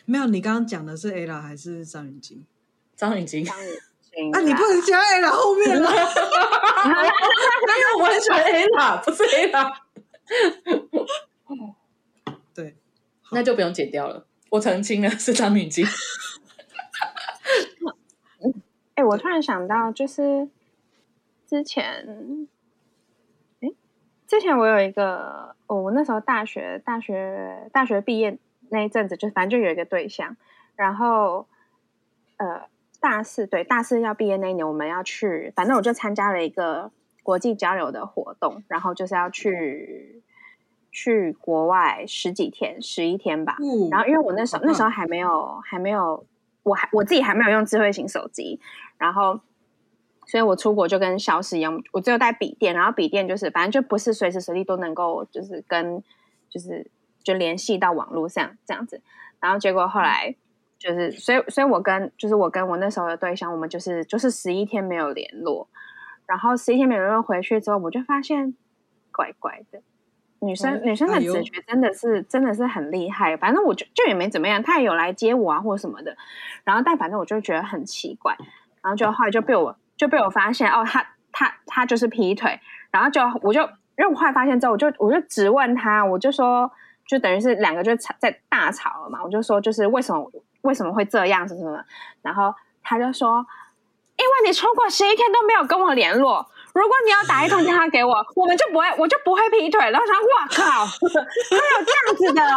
[0.04, 2.43] 没有，你刚刚讲的是 Ella 还是张雨京？
[2.97, 3.45] 张雨京。
[3.45, 3.71] 张芸
[4.12, 4.30] 京。
[4.34, 5.89] 啊，你不能加 Ella 后面了。
[5.89, 5.95] 没
[7.80, 9.73] 有我很喜欢 Ella， 不是 Ella。
[12.54, 12.75] 对，
[13.32, 14.28] 那就不用剪掉了。
[14.49, 15.88] 我澄清了，是张雨京。
[18.95, 20.49] 哎，我突然想到，就是
[21.47, 22.06] 之前。
[24.30, 28.38] 之前我有一个，哦，我那时候大学大学大学毕业
[28.70, 30.38] 那一阵子，就反正就有一个对象，
[30.76, 31.48] 然后
[32.38, 32.62] 呃
[33.00, 36.92] 大四对大四要毕业那一年，我们要去，反正我就参加了一个
[37.24, 40.22] 国际交流的活动，然后就是要去
[40.92, 46.24] 去国外十几天十一天吧，嗯，然后因为我那时候那时候还没有还没有，
[46.62, 48.60] 我还我自己还没有用智慧型手机，
[49.00, 49.39] 然后。
[50.30, 56.04] 所以我出国就跟消失一样，我只有带笔电，然后笔电就是反正就不是随时随地都能够就是跟
[56.52, 56.86] 就是
[57.24, 59.02] 就联系到网络上这样子，
[59.39, 60.36] 然后结果后来
[60.78, 65.68] 就是所以所以我跟就是我跟我那时候的对象，我们就是就是十一天没有联络，
[66.28, 68.54] 然后十一天没有联络回去之后，我就发现
[69.12, 69.82] 怪怪的，
[70.42, 76.15] 女生、嗯、女生的直觉真的是、哎、真的是很厉害，反正我就就也没怎么样，她也有来接我啊或者什么的，
[76.63, 78.38] 然后但反正我就觉得很奇怪，
[78.84, 79.76] 然后就后来就被我。
[80.00, 82.58] 就被我发现哦，他他他就是劈腿，
[82.90, 83.62] 然后就我就
[83.98, 86.72] 因为我后来发现之后，我就我就质问他，我就说，
[87.06, 90.32] 就等于是两个就吵在大吵了嘛，我就说就是为什么
[90.62, 91.84] 为什么会这样子什么，
[92.22, 93.46] 然后他就说，
[94.16, 102.42] 因为你超过十一天都没有跟我联络，如果你要打一通电话给我，我们就不会我就不会劈腿，然后他说哇靠，还有这样子的，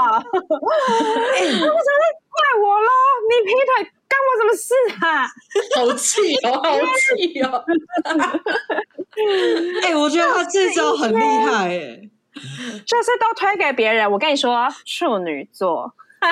[1.34, 1.88] 哎，那不是
[2.30, 2.88] 怪我喽？
[3.28, 3.92] 你劈腿。
[4.12, 4.68] 干我什么事
[5.00, 5.24] 啊！
[5.76, 6.76] 好气哦， 好
[7.16, 7.64] 气哦！
[9.82, 12.10] 哎、欸，我觉得他这招很厉害哎，
[12.86, 14.10] 就是都推给别人。
[14.10, 16.28] 我跟你说，处女座，又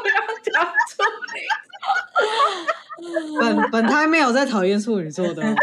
[0.00, 1.02] 不要讲处
[1.34, 1.40] 女
[3.00, 3.40] 座。
[3.40, 5.42] 本本胎没有在讨厌处女座的。
[5.42, 5.56] 哎、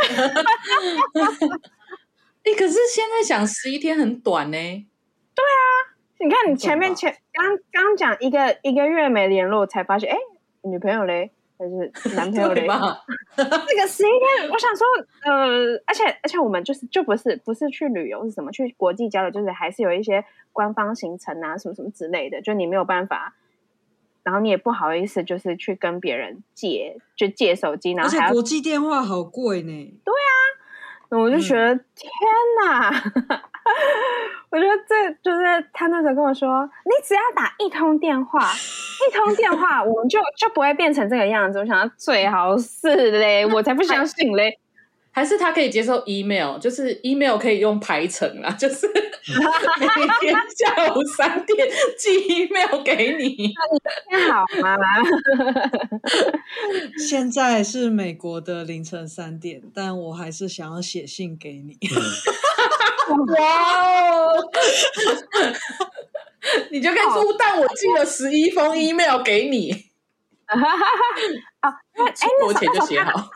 [2.44, 4.58] 哎、欸，可是现在想十一天很短呢。
[4.58, 10.18] 对啊，你看你前面前刚刚讲一个一个月没联络，才发现哎，
[10.70, 12.68] 女朋友嘞还是 男朋友嘞？
[12.68, 13.04] 吧
[13.36, 13.44] 这
[13.76, 14.86] 个十一天，我想说，
[15.24, 18.52] 呃，而且而且我们就是就不是不是去旅游是什么？
[18.52, 23.36] 去国际交流，就是还是有一些官方行程啊，什么什么之类的，就你没有办法。
[24.24, 30.00] 然后你也不好意思，就是去跟别人借，就借手机，然后还而且国际电话好贵呢。
[30.04, 30.32] 对啊，
[31.10, 32.10] 我就觉得、嗯、天
[32.66, 32.92] 哪！
[34.50, 41.60] 我觉得这就是他那时候跟我说，你只要打一通电话，一通电话，我们就就不会变成这个样子。
[41.60, 44.60] 我想要最好是嘞，我才不相信嘞。
[45.18, 53.52] 还是他可以接受 email，就是 email 可以用排程啦， 就是每天下午三点寄 email 给你，
[54.12, 54.78] 那你好吗？
[57.10, 61.76] 现在是美国的凌晨三点，但我还是想要写信给你。
[63.40, 64.34] 哇哦！
[66.70, 69.88] 你就可以说，但我寄了十一封 email 给你。
[70.46, 70.62] 啊，
[72.14, 73.32] 出国前就写好。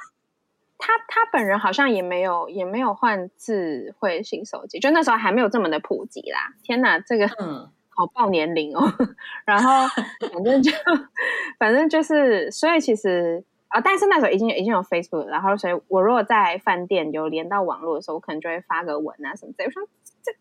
[0.83, 6.53] 他他本人好像也没有也没有换智慧型手机，就那时候还没有这么的普及啦。
[6.63, 8.81] 天哪，这个好报年龄哦。
[9.45, 9.87] 然后
[10.33, 10.71] 反正就
[11.59, 19.63] 反正就是，所以其实啊、哦，但是那时候已经已经有 Facebook，然后所以我如果在饭店有连到网络的时候，我可能就会发个文啊什么的。
[19.63, 19.83] 我说
[20.23, 20.31] 这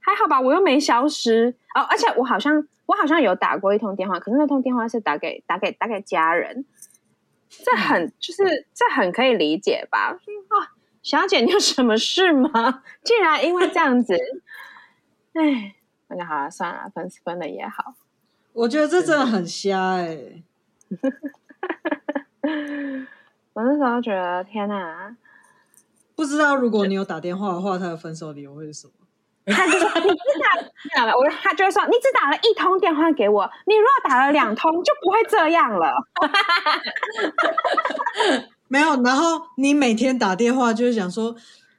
[0.00, 1.80] 还好吧，我又没消失哦。
[1.80, 6.66] 而且我好像我好像有打过一通电话，可是那通电话是打给打给打给家人。
[7.48, 10.10] 这很就是这很可以理解吧？
[10.10, 10.18] 啊，
[11.02, 12.82] 小姐，你有什么事吗？
[13.02, 14.14] 竟然因为这样子，
[15.32, 15.74] 哎，
[16.08, 17.94] 那就好了，算了，分分了也好。
[18.52, 20.42] 我觉得这真的很瞎哎、欸！
[23.52, 25.16] 我那时候觉得天哪，
[26.14, 28.92] 不知道如果你有打电话的话，他的分手理由会是什么？
[29.50, 30.16] 他就说：“你只
[30.94, 35.94] 打了，我他就会说，你只打了一通电话给我，你如果打了两通，就不会这样了。
[38.68, 41.34] ”没有，然后你每天打电话就是想说，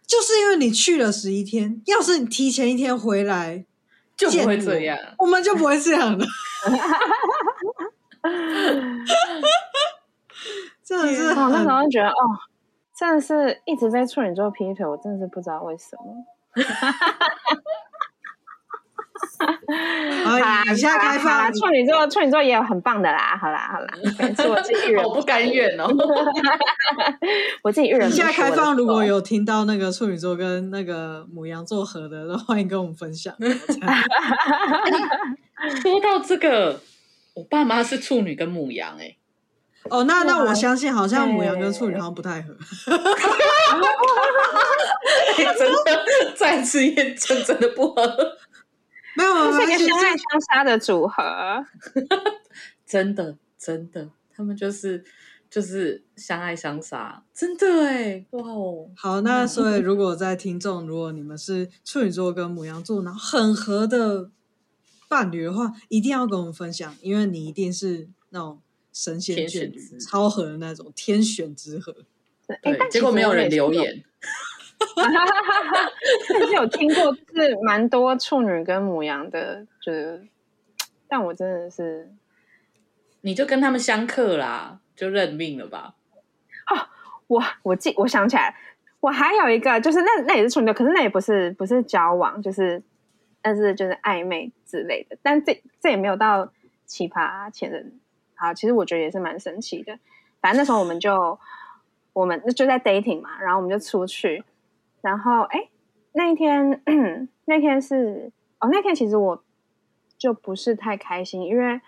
[0.08, 3.64] 就是因为你去了十一天，要是你提前一天回来，
[4.18, 6.26] 就不会这样，我们就不会这样了。
[10.84, 12.16] 真的是，我那时候觉得，哦，
[12.98, 16.26] 真的是一直在处女座劈腿，我真的是不知道为什么。
[16.56, 17.58] 哈哈哈哈哈！
[20.26, 20.38] 好，
[20.74, 23.38] 以下开放处女座，处女座也有很棒的啦。
[23.40, 23.88] 好啦，好啦，
[24.36, 25.88] 是 我自己人，我不甘愿哦。
[27.64, 28.10] 我自己人。
[28.10, 33.34] 以下开放，如果有听到那个处女座跟那个母羊座合的，都欢迎跟我们分享。
[35.82, 36.82] 说到这个，
[37.36, 39.16] 我爸妈是处女跟母羊，哎。
[39.84, 42.56] 哦，那那我相信，好像母羊跟处女好像不太合。
[45.58, 48.38] 真的，再次验证，真的不合。
[49.16, 51.66] 没有，这是一个相爱相杀的组合。
[52.86, 55.04] 真的，真的，他们就是
[55.50, 58.90] 就是相爱相杀，真的哎，哇哦！
[58.96, 64.30] 好，那所以如果在听众，如果你们是处女座跟母羊座，然后很合的
[65.08, 68.62] 伴侣的话，一定要跟我们分享，因为你一定是那种。
[68.92, 71.96] 神仙眷侣，超合的那种天选之合。
[72.64, 74.04] 对，结果没有人留言。
[76.30, 80.26] 但是有听过，就是蛮多处女跟母羊的，就是，
[81.08, 82.10] 但我真的是，
[83.22, 85.96] 你就跟他们相克啦，就认命了吧。
[86.72, 86.88] 哦，
[87.28, 88.56] 我我记，我想起来，
[89.02, 92.82] 我还有一个，就是那那也是处女，可是那也不是不是交往，就是
[93.42, 96.54] 但是就是暧昧之类的，但这这也没有到
[96.86, 98.00] 奇葩前任。
[98.40, 100.00] 好，其实我觉得也是蛮神奇的。
[100.40, 101.38] 反正那时候我们就
[102.14, 104.44] 我们就在 dating 嘛，然后我们就出去，
[105.02, 105.68] 然后哎，
[106.14, 106.82] 那一天
[107.44, 109.44] 那天是哦，那天其实我
[110.18, 111.82] 就不是太开心，因为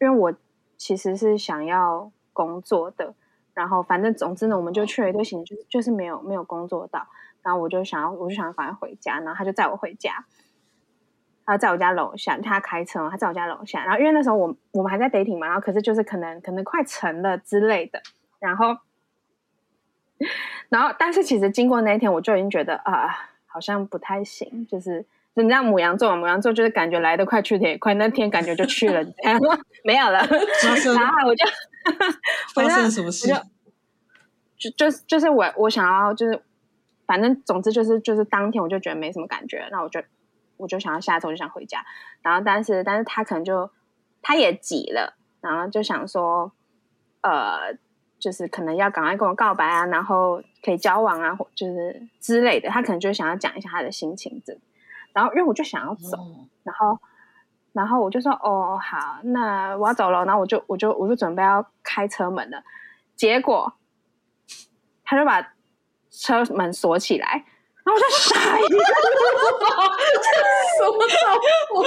[0.00, 0.34] 因为我
[0.76, 3.14] 其实是想要工作的，
[3.52, 7.08] 然后反正总之呢，我们就去了一对行，就是就是没有没有工作到，
[7.42, 10.24] 然后我就想要我就想要赶快回家，然后他就载我回家。
[11.46, 13.84] 他在我家楼下，他开车，他在我家楼下。
[13.84, 18.02] 然后因为那时候我我们还在 dating 嘛，然后可是就是可能可能快成了之类的。
[18.40, 18.76] 然后，
[20.68, 24.66] 然后但是其实经过那一天，我就已经觉得啊，好像不太行。
[24.68, 29.04] 就是你知道母羊座嘛，母羊座就是感觉来得快去得也快，那天感觉就去了，
[29.84, 30.18] 没有了。
[30.18, 31.46] 然后我就
[32.54, 33.28] 发生什么事？
[34.58, 36.42] 就就就是我我想要就是
[37.06, 40.02] 反正总之就是就是当天我就觉得没什么感觉，那我就。
[40.56, 41.84] 我就想要下车，我就想回家，
[42.22, 43.70] 然后但是但是他可能就
[44.22, 46.52] 他也急了，然后就想说，
[47.22, 47.72] 呃，
[48.18, 54.58] 就就是可能要赶快跟我告白啊，然后可以交往啊，或就是之类的，他可能就想要讲一下他的心情这。
[55.12, 56.98] 然后因为我就想要走，哦、然后
[57.72, 62.64] 然后我就说哦好，那我要走了，然后我就我就我就准备要开车门了，
[63.14, 63.74] 结果
[65.04, 65.54] 他就把
[66.10, 67.44] 车门锁起来。
[67.86, 68.66] 然后我就傻眼，
[70.76, 70.98] 什么
[71.70, 71.78] 我，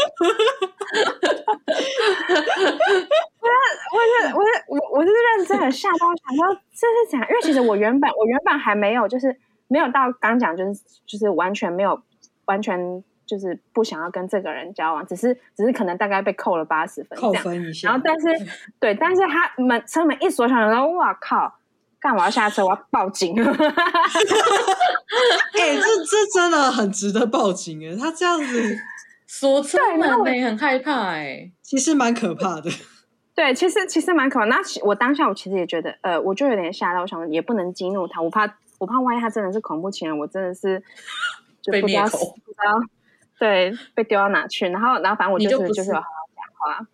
[3.91, 7.27] 我是我是我我是认真的吓到，想说这是怎样？
[7.29, 9.35] 因为其实我原本我原本还没有，就是
[9.67, 12.01] 没有到刚讲，就是就是完全没有
[12.45, 17.89] 完全就是不想要跟这个人交往，只是只是可能大概被扣了八十分，扣分一下。
[17.89, 18.25] 然后但是
[18.79, 21.59] 对，但是他门车门一锁上，然后哇靠！
[21.99, 22.63] 干嘛要下车？
[22.63, 23.35] 我要报警！
[23.41, 23.45] 哎、
[25.59, 27.95] 欸，这这真的很值得报警哎！
[27.95, 28.77] 他这样子
[29.27, 31.51] 锁车门，你很害怕哎。
[31.61, 32.69] 其实蛮可怕的。
[33.35, 34.45] 对，其实其实蛮可怕。
[34.45, 38.45] 那我当下我其实也觉得，呃，我就有点吓到，我想也不能激怒他，我怕
[38.79, 40.81] 我怕万一他真的是恐怖情人，我真的是
[41.61, 42.79] 就不知道，被灭口，不知道
[43.39, 44.67] 对，被丢到哪去。
[44.69, 46.87] 然后然后反正我就是就，就是有好好讲话。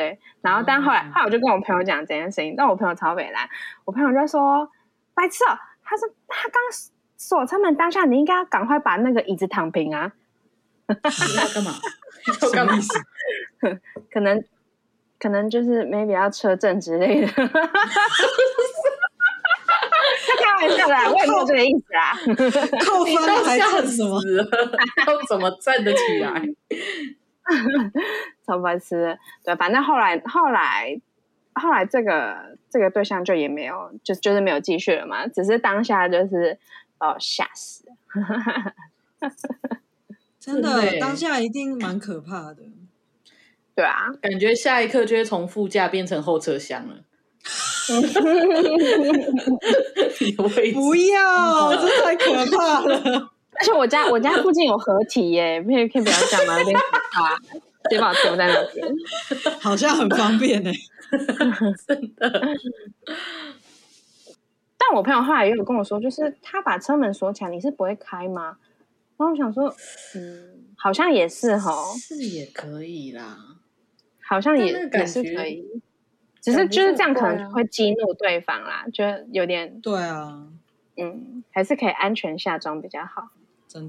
[0.00, 3.46] 对，然后但后来，后来我就跟我朋友讲这件事情，但我朋友超北烂，
[3.84, 4.66] 我朋友就说
[5.12, 5.52] ：“白痴哦，
[5.84, 6.62] 他说他刚
[7.18, 10.10] 锁车门当下，你应该要赶快把那个椅子躺平啊！”
[10.88, 10.94] 你
[11.36, 11.72] 要干嘛？
[12.42, 12.72] 要干嘛？
[14.10, 14.42] 可能
[15.18, 17.28] 可能就是 maybe 要车震之类的。
[20.40, 22.16] 开玩笑的，我也没有这个意思啦。
[22.86, 24.18] 扣分 还是什么？
[25.06, 26.42] 要怎么站得起来？
[28.46, 31.00] 超白痴，对，反正后来后来
[31.54, 36.58] 后来这个这个对象就也没有，就就是没有继续了嘛，只是当下就是
[36.98, 37.84] 把我吓死，
[40.38, 42.62] 真的 当下一定蛮可怕的，
[43.74, 46.96] 对啊，感觉下一刻就会从副驾变成后车厢了，
[50.74, 53.30] 不要，这太可怕了。
[53.60, 56.58] 而且我家我家附近有合体耶， 可以可以不要讲吗？
[56.58, 58.88] 有点可怕，直接把我丢在那边，
[59.60, 60.70] 好像很方便呢。
[61.86, 62.56] 真的。
[64.78, 68.56] 但我朋友后来也有跟我说，就是他把车门锁起来，你是不会开吗？
[69.18, 69.74] 然后我想说，
[70.14, 73.36] 嗯，好像也是哈，是也可以啦，
[74.26, 75.66] 好像也也是可以，
[76.40, 80.46] 只是就是这样可能会激怒对方啦，就有点对啊，
[80.96, 83.28] 嗯，还是可以安全下装比较好。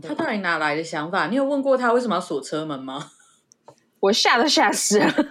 [0.01, 1.27] 他到底哪来的想法？
[1.27, 3.11] 你有问过他为什么要锁车门吗？
[4.01, 5.29] 我吓都吓死了， 不知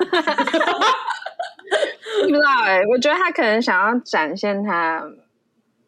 [2.32, 2.86] 道哎、欸。
[2.86, 5.02] 我觉得他可能想要展现他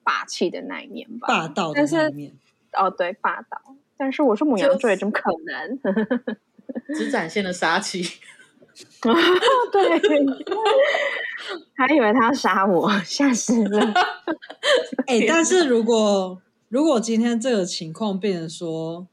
[0.03, 2.33] 霸气的那一面吧，霸道的那一面。
[2.73, 3.61] 哦，对，霸道。
[3.97, 5.79] 但是我是母羊座，也怎么可能？
[6.97, 8.03] 只展现了杀气。
[9.01, 9.13] 对，
[11.77, 13.95] 还以为他要杀我，吓死了。
[15.07, 16.43] 哎、欸，但是如果。
[16.73, 19.07] 如果今天这个情况变成说，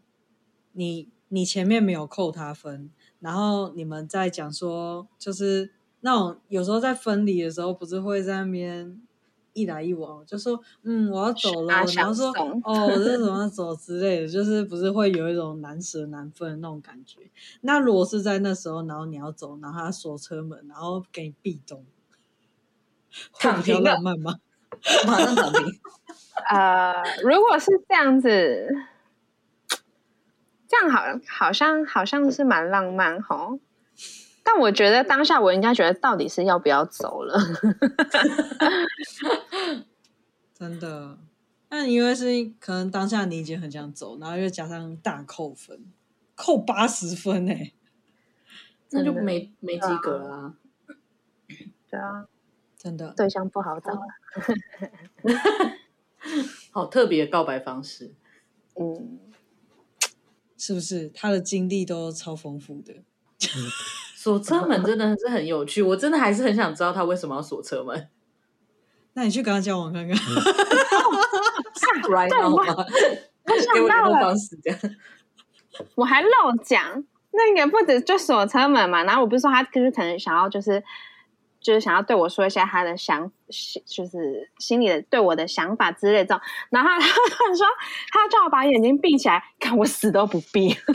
[0.71, 2.89] 你你前面没有扣他分，
[3.19, 9.01] 然后你们在讲说，就是那种有时候在分离的时候，不是会在那边
[9.51, 12.29] 一来一往，就说嗯我要走了，然后说
[12.63, 17.29] 哦我这怎么走之类的，就是不是会有一种难舍难分的那种感觉？
[17.59, 21.83] 那如果是在那时候，然后你要走，然后他锁车门，然后给你壁咚，
[23.33, 24.39] 会比较浪漫吗？
[25.05, 25.77] 马上躺平。
[26.47, 28.67] 呃，如果是这样子，
[30.67, 33.59] 这样好，好像好像是蛮浪漫齁。
[34.43, 37.39] 但我觉得当下我应该觉得，到底是要不要走了？
[40.55, 41.19] 真的，
[41.69, 42.25] 那因为是
[42.59, 45.85] 可能当下你已经很想走，然后又加上大扣分，
[46.35, 47.73] 扣八十分哎、欸，
[48.91, 50.55] 那就没没及格了、啊。
[51.89, 52.25] 对啊，
[52.77, 54.01] 真的对象不好找了。
[56.71, 58.13] 好特别的告白方式，
[58.75, 59.19] 嗯，
[60.57, 62.93] 是不是他的经历都超丰富的？
[64.15, 68.09] 锁车门真的是很有趣，我真的还是很想知道他为什么要锁车门。
[69.13, 70.17] 那你去跟他交往看看。
[72.09, 72.85] right now 吗？
[73.45, 74.35] 我想到了，
[75.95, 76.29] 我还漏
[76.63, 80.83] 讲，那个不止就锁车门嘛，然后我不是说他就是可能想要就是。
[81.61, 83.31] 就是想要对我说一下他的想，
[83.85, 86.39] 就是心里的对我的想法之类这种，
[86.71, 87.65] 然后他说
[88.11, 90.75] 他叫我把眼睛闭起来，看我死都不闭。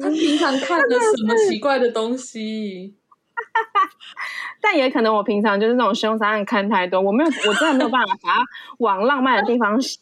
[0.00, 2.94] 他平常看的什么奇怪的东西？
[4.60, 8.44] 但也可能我平常就是那种凶杀案看太多，我没有，我真的没有办法把它
[8.78, 10.00] 往浪漫的地方想。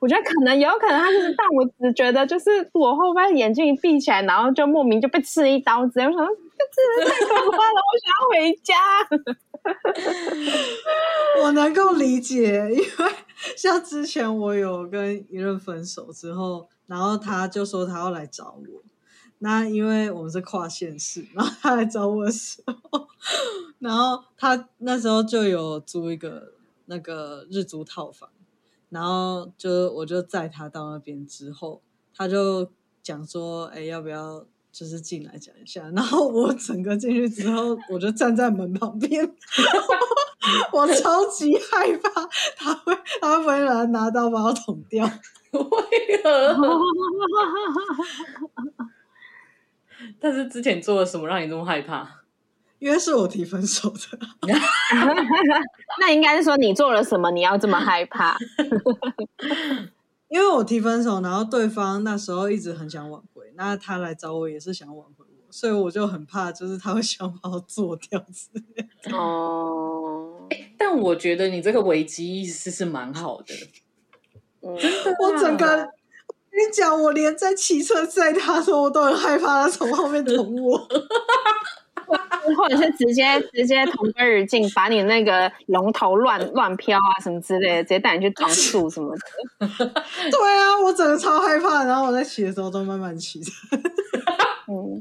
[0.00, 6.00] 我觉得可能有可能他就是，但我只觉得就是我后边眼睛一闭起来，然后就莫名就被刺一刀子。
[6.00, 8.74] 我想，这真的太可怕了，我想要回家。
[11.42, 13.12] 我能够理解，因为
[13.56, 18.82] 像之前我有跟一任分手之后，然后他就说他要来找我。
[19.40, 23.06] 那因为我们是跨县市，然后他来找我的时候，
[23.78, 26.54] 然后他那时候就有租一个
[26.86, 28.28] 那个日租套房，
[28.88, 31.80] 然后就我就载他到那边之后，
[32.14, 32.68] 他就
[33.02, 39.24] 讲说：“哎，要不要就是进来讲一下？”然后我整个进去之后，我就站在门旁边，
[40.72, 45.06] 我超级害怕他会他会来拿刀把我捅掉，
[45.52, 45.60] 为
[46.24, 46.54] 何？
[50.20, 52.08] 但是之前做了什么让你这么害怕？
[52.78, 53.96] 因为是我提分手的。
[56.00, 58.36] 那应该是说你做了什么，你要这么害怕？
[60.28, 68.62] 因为我提分手，然后对方那时候一直很想挽回，那他来找我也是想挽回我，所以我就很怕，就是他会想把我做掉之类
[69.04, 69.16] 的。
[69.16, 73.54] 哦、欸，但我觉得你这个危机意识是蛮好的。
[74.60, 74.76] 嗯、
[75.20, 75.97] 我整个。
[76.58, 80.76] 跟你讲，我连在骑车载他的时候，我都很害怕他从后面捅我，
[82.56, 89.20] 或者是直接直接同归于尽，把你那个龙头乱乱飘啊什么之类的，直接带你去撞树什么的。
[89.68, 93.52] 对啊，我整个超害怕，然后我在骑的时候都慢慢骑着。
[94.66, 95.00] 嗯，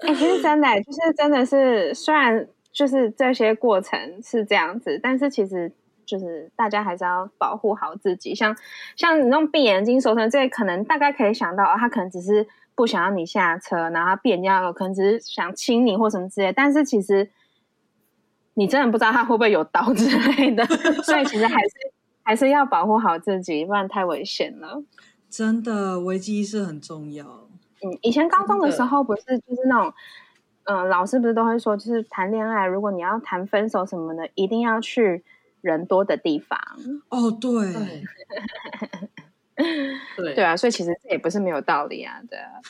[0.00, 5.72] 哎、欸，其实真的，就是真的是，虽然就是这些过程是这样子，但是其实。
[6.12, 8.54] 就是大家还是要保护好自己，像
[8.96, 16.52] 像你那种闭眼睛熟成这，可能大概可以想到，哦，他可能只是不想要你下车，然后他闭眼睛，可能只是想亲你或什么之类。
[16.52, 17.30] 但是其实
[18.52, 20.66] 你真的不知道他会不会有刀 之类的，
[21.02, 21.70] 所以其实还是
[22.22, 24.84] 还是要保护好自己，不然太危险了。
[25.30, 27.24] 真的，危机意识很重要。
[27.82, 29.94] 嗯，以前高中的时候不是就是那种，
[30.64, 35.24] 嗯、呃，老师不是都会说，就是谈恋爱，如果你要谈分手什么的，一定要去。
[35.62, 36.58] 人多的地方。
[37.08, 37.72] 哦，对，
[40.16, 42.60] 对， 对啊，所以其实这也不是没有道理啊，对啊，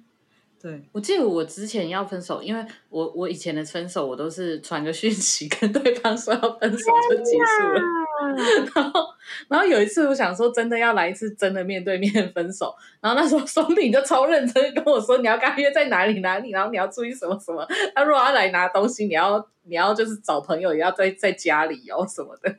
[0.60, 7.80] 对，我记得我之前要分手，因为我我以前的分手，我都是传个讯息跟对方说要分手就结束了。
[8.74, 9.06] 然后，
[9.48, 12.74] 然后有一次，我想说真的要来一次真的面对面分手。
[13.00, 17.66] 然后那时候松饼就超认真跟我说，你要跟他约在哪里哪里，然后你要注意什么什么。
[17.94, 22.50] 他如果要来拿东西，你要你要就是找朋友，也要在在家里哦什么的。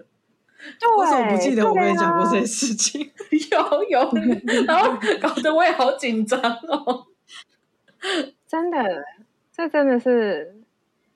[0.80, 3.12] 对，我怎么不记得我跟你讲过这件事情？
[3.52, 4.12] 有有，
[4.68, 7.08] 然后搞得我也好紧张哦。
[8.48, 8.78] 真的，
[9.56, 10.56] 这真的是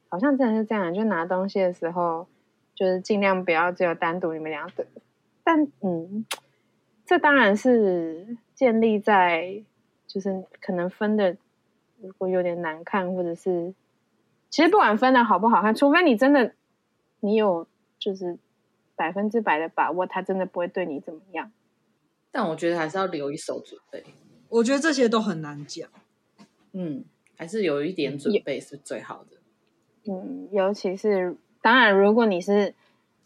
[0.09, 2.27] 好像真的是这样，就拿东西的时候。
[2.75, 4.85] 就是尽量不要只有单独你们俩的，
[5.45, 6.25] 但嗯，
[7.05, 9.63] 这当然是建立在
[10.05, 11.37] 就是可能分的
[12.01, 13.73] 如果有点难看，或者是
[14.49, 16.53] 其实不管分的好不好看，除非你真的
[17.21, 17.65] 你有
[17.97, 18.37] 就是
[18.97, 21.49] 百分之百的把握，他真的不会对你怎么样。
[22.31, 24.03] 但我觉得还是要留一手准备。
[24.49, 25.89] 我觉得这些都很难讲，
[26.73, 27.05] 嗯，
[27.37, 30.11] 还是有一点准备是最好的。
[30.11, 31.37] 嗯，尤其是。
[31.65, 32.75] 当然，如果你是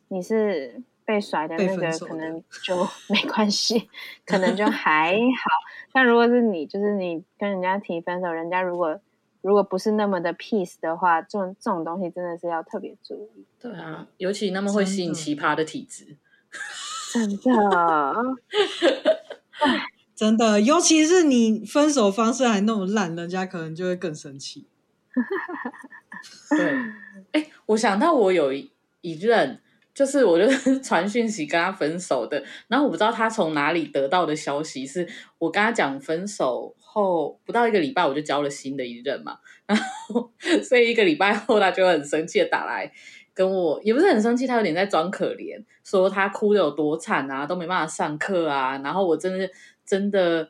[0.07, 3.89] 你是被甩的那个，可能就 没关系，
[4.25, 5.51] 可能就 还好。
[5.91, 8.97] 但如果是你，就是你跟人家提分手，人家如果
[9.41, 13.43] 如果不是那么的 peace 的话，这种这种东西真的是要特别注意。
[13.59, 16.15] 对啊，尤其那么会吸引奇葩的体质，
[17.11, 18.15] 真的，
[20.15, 24.65] 真的，尤其是你分手方式还那么烂，人家可能就会更生气。
[26.55, 26.75] 对。
[27.31, 28.71] 哎，我想到我有一
[29.21, 29.61] 任，
[29.93, 35.07] 就是我就是 传讯息跟他分手的，然后我不知道他从哪里得到的消息，是
[35.37, 40.31] 我跟他讲分手后不到一个礼拜，我就交了新的一任嘛，然后
[40.63, 42.91] 所以一个礼拜后他就很生气的打来
[43.33, 49.49] 跟我，也不是很生气，他有点在装可怜，说他哭的有多惨啊，都没办法上课啊，然后我真的
[49.85, 50.49] 真的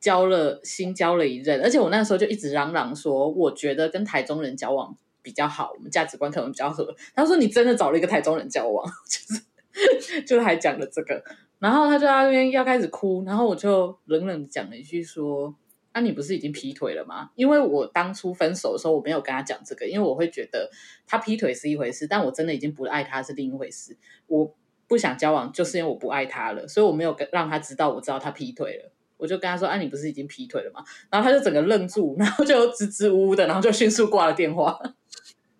[0.00, 4.96] 交了新交了一任，而且我那时候就一直嚷嚷说，我觉得跟台中人交往。
[5.20, 6.94] 比较好，我们价值观可能比较合。
[7.14, 11.22] 他说：“你真的找了一个台中人交往， 就是 就还讲了这个。”
[11.58, 15.54] 然后他就在那边要开始哭，然后我就冷冷的讲了一句说
[15.92, 20.70] ：“啊，你不是已经劈腿了吗？”因为我当初分手的时候，我没有跟他讲这个，因为我会觉得
[21.06, 23.98] 他劈腿是一回事，但我真的已经不爱他是另一回事。
[24.28, 24.54] 我
[24.86, 28.92] 不想交往，就是因为我不爱他了，所以我没有跟让他知道我知道他劈腿了。
[29.18, 34.80] 我就跟他说：“啊，你不是已经劈腿了吗？”然后他就整个愣住，然后就支支吾吾的，然后就迅速挂了电话。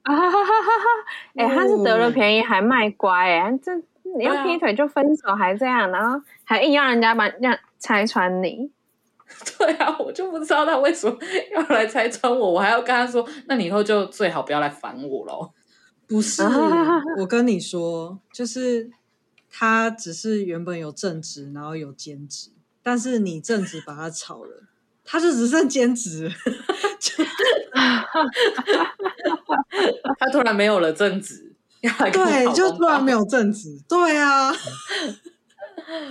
[0.03, 0.87] 啊哈哈哈哈！
[1.37, 3.71] 哎，他是得了便宜还卖乖哎，这
[4.17, 8.71] 你要劈腿就分手，还这样，然后还硬要人家把让拆穿你。
[9.59, 11.15] 对啊，我就不知道他为什么
[11.53, 15.51] 要来拆穿我，我还要跟他说，那你以后就最好不要来烦我喽。
[16.07, 16.43] 不是，
[17.19, 18.91] 我跟你说，就是
[19.51, 22.49] 他只是原本有正职，然后有兼职，
[22.89, 24.63] 但是你正职把他炒了，
[25.05, 26.33] 他就只剩兼职，
[30.19, 31.55] 他突然没有了正职，
[32.11, 34.51] 对，就突然没有正职，对啊，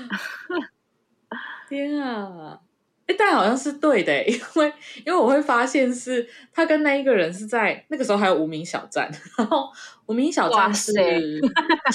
[1.67, 2.59] 天啊！
[3.07, 4.73] 哎，但好像是对的， 因为
[5.05, 9.69] 因为我会发现是他跟那一个人是在那个时候还有无名小站， 然后
[10.07, 10.91] 无名小站是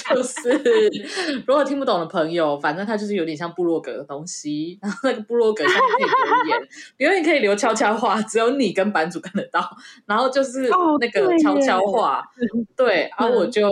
[0.09, 0.91] 就是
[1.47, 9.61] 如果听不懂的朋友，反正他就是有点像部落格的东西，然后那个部落格上面可以留言，留言可以留悄悄话，只有你跟版主看得到，
[10.07, 13.69] 然后就是那个悄悄话，哦、对，对，然后我就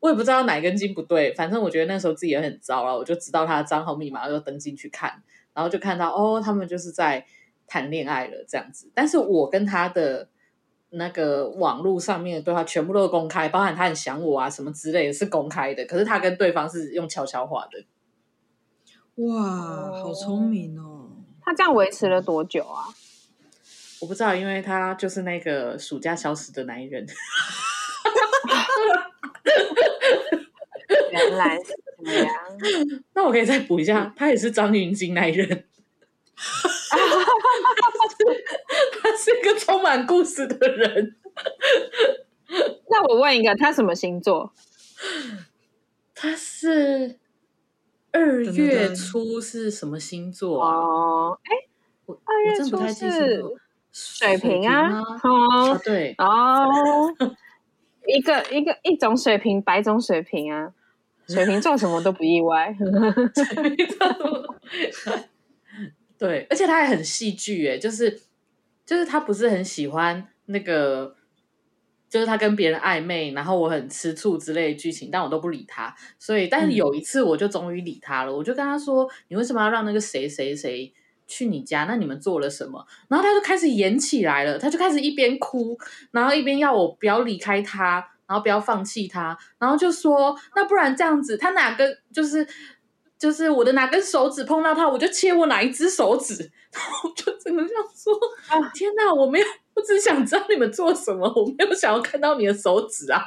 [0.00, 5.22] 我也不知道哪根筋不对，反正我觉得那时候自己也很糟了，我就知道他的账号密码，就登进去看。
[5.54, 7.24] 然后就看到哦，他们就是在
[7.66, 8.90] 谈恋爱了这样子。
[8.94, 10.28] 但是我跟他的
[10.90, 15.84] 那个网络上面的对话全部都是公开，包含他很想我啊什么之类的，是公开的。
[15.86, 17.84] 可是他跟对方是用悄悄话的。
[19.24, 21.10] 哇，好聪明哦！
[21.42, 22.84] 他这样维持了多久啊？
[24.00, 27.06] 我不知道，因为他就是那个暑假消失的男人。
[31.10, 31.74] 原来是
[32.04, 32.34] 这样，
[33.14, 35.48] 那我可以再补一下，他也是张云京那一任，
[39.02, 41.16] 他是一个充满故事的人。
[42.90, 44.52] 那我问一个，他什么星座？
[46.14, 47.18] 他是
[48.12, 51.50] 二月初是什么星座哦，哎，
[52.06, 53.42] 我二月初是
[53.90, 55.00] 水瓶啊？
[55.22, 56.68] 哦，对哦，
[58.06, 60.72] 一个一个一种水瓶，百种水瓶啊。
[61.28, 62.74] 水瓶座什么都不意外，
[66.18, 68.20] 对，而且他还很戏剧诶，就是
[68.86, 71.16] 就是他不是很喜欢那个，
[72.08, 75.94] 就是他跟别人暧昧，然后我很吃醋之类的剧情，但我都不理他。
[76.18, 80.92] 所以，但是有一次我就终于理他了，嗯、我就跟他说：“你为什么要让那个谁谁谁
[81.26, 81.84] 去你家？
[81.84, 85.76] 那你们做了什么？”然后他就开始演起来了，他就开始一边哭，
[86.12, 88.11] 然后一边要我不要离开他。
[88.26, 92.46] 然后不要放弃他，然后就说，那不然这样子，他哪根就是
[93.18, 96.50] 就是我的哪根手指碰到他，我就切我哪一只手指。
[96.72, 98.14] 然后我就只能这样说，
[98.48, 103.22] 啊，天哪，我没有，我只想知道你们做什么，我没有想要看到你的手指啊。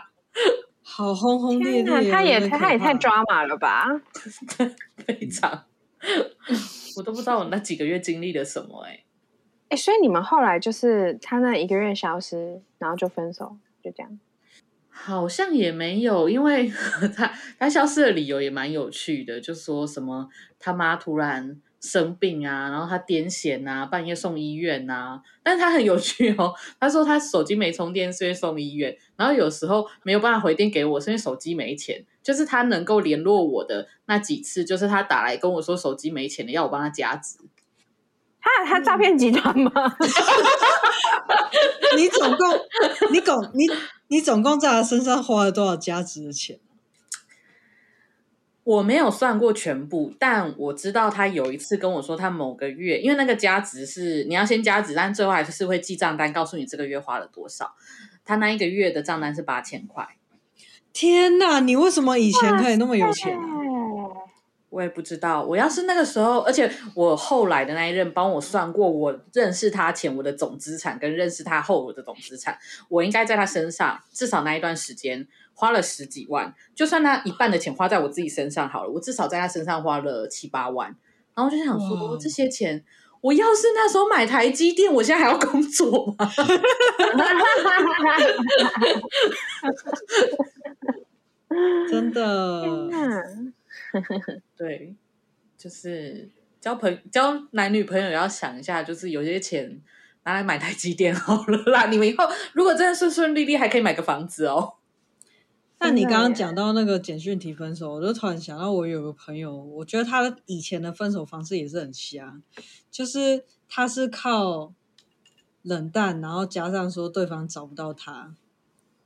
[0.81, 3.85] 好轰轰烈烈，他也他也太抓马了吧？
[5.05, 5.65] 非常，
[6.97, 9.05] 我都不知道我那几个月经历了什么哎、欸。
[9.69, 14.19] 哎，所以你们后来就是他那一个月消失，然后就分手，就这样。
[14.97, 16.71] 好像也没有，因为
[17.15, 25.21] 他他消失的理由也蛮有趣的，就说什么他妈突然生病啊，然后他癫痫啊，半夜送医院啊。
[25.43, 28.97] 但他很有趣哦，他说他手机没充电，所以送医院。
[29.17, 32.05] 然后有时候没有办法回电给我，是因为手机没钱。
[32.23, 37.37] 就是他能够联络我的那几次，就是他打来跟我说手机没钱了，要我帮他加值。
[38.45, 39.71] 他他诈骗集团吗？
[41.97, 42.59] 你总共
[43.11, 43.65] 你总你。
[44.07, 46.59] 你总共在他身上花了多少加值的钱？
[48.63, 57.71] 我没有算过全部，但我知道他有一次跟我说，他某个月，因为那个加值是你要先加值，但最后还是会记账单，告诉你这个月花了多少。
[58.23, 60.07] 他那一个月的账单是八千块。
[60.93, 61.59] 天哪！
[61.61, 63.35] 你为什么以前可以那么有钱？
[64.75, 72.57] 我也不知道，我要是那个时候，而且我后来的那一任帮我算过，我认识他前我的总资产跟认识他后我的总资产，
[72.89, 80.93] 我应该在他身上至少那一段时间花了十几万，就算他一半的钱花在我自己身上好了，我至少在他身上花了七八万，
[81.33, 82.83] 然后就想说，哇这些钱
[83.21, 86.29] 我要是那时候买台积电，我现在还要工作吗？
[91.89, 92.89] 真的。
[94.57, 94.95] 对，
[95.57, 96.29] 就是
[96.59, 99.81] 交朋交男女朋友要想一下，就是有些钱
[100.23, 101.87] 拿来买台积电好了啦。
[101.87, 104.75] 你们以后如果真的顺顺利利，还可以买个房子哦。
[105.79, 112.41] 那你刚刚讲到那个简讯提分手，我就突然想到，我有个朋友，我觉得他以前的分手方式也是很瞎，
[112.89, 114.73] 就是他是靠
[115.61, 118.33] 冷淡，然后加上说对方找不到他，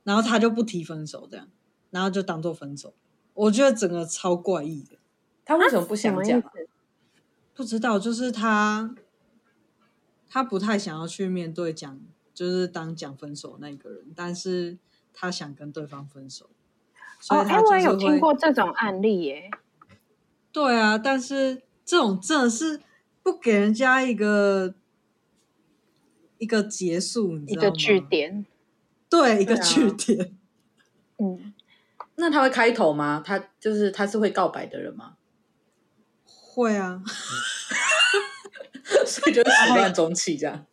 [0.04, 1.48] 然后他就不提分手这样，
[1.90, 2.94] 然后就当做分手。
[3.40, 4.96] 我觉得整个超怪异的，
[5.44, 6.42] 他为什么不想讲？
[7.54, 8.94] 不知道，就是他，
[10.28, 12.00] 他不太想要去面对讲，
[12.34, 14.76] 就是当讲分手那个人，但是
[15.14, 16.50] 他想跟对方分手。
[17.18, 19.50] 所以哦，哎，我也有听过这种案例耶。
[20.52, 22.80] 对啊，但是这种真的是
[23.22, 24.74] 不给人家一个
[26.38, 27.68] 一个结束，你知道吗？
[27.68, 28.46] 一个句点，
[29.08, 30.20] 对，一个句点。
[30.20, 30.28] 啊、
[31.18, 31.54] 嗯，
[32.20, 33.20] 那他会开头吗？
[33.26, 35.16] 他就是他是会告白的人吗？
[36.24, 37.02] 会啊，
[39.04, 40.64] 所以就是始乱终弃这样。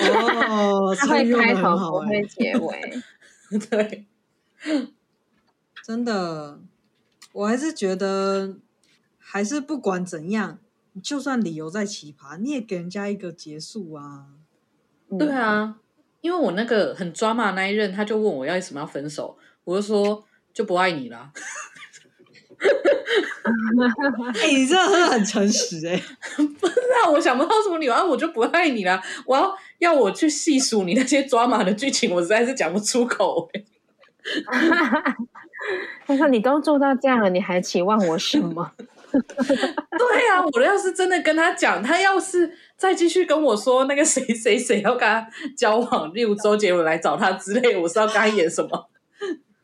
[0.00, 3.02] 哦，他会开头，不会结尾。
[3.70, 4.06] 对，
[5.84, 6.58] 真的，
[7.32, 8.56] 我还是觉得。
[9.30, 10.58] 还是不管怎样，
[11.02, 14.28] 就算理由再奇葩，你也给人家一个结束啊。
[15.18, 15.76] 对啊，
[16.22, 21.30] 因为我那个很抓马那一任，他就问我要为什么要分手，我就说就不爱你了。
[24.34, 26.02] 哎、欸，你真的很诚实哎、欸。
[26.60, 26.74] 不是
[27.04, 29.00] 啊，我想不到什么理由，我就不爱你了。
[29.24, 33.64] 我要要我去细数你那些抓马的剧情，我实在是讲不出口、欸。
[36.06, 38.72] 他说：“你都做到这样了，你还期望我什么？”
[39.10, 45.26] 对啊，我要是真的跟他讲，他要是再继续跟我说那个谁谁谁要跟他
[45.56, 48.87] 交往，例如周杰伦来找他之类，我是要跟他演什么？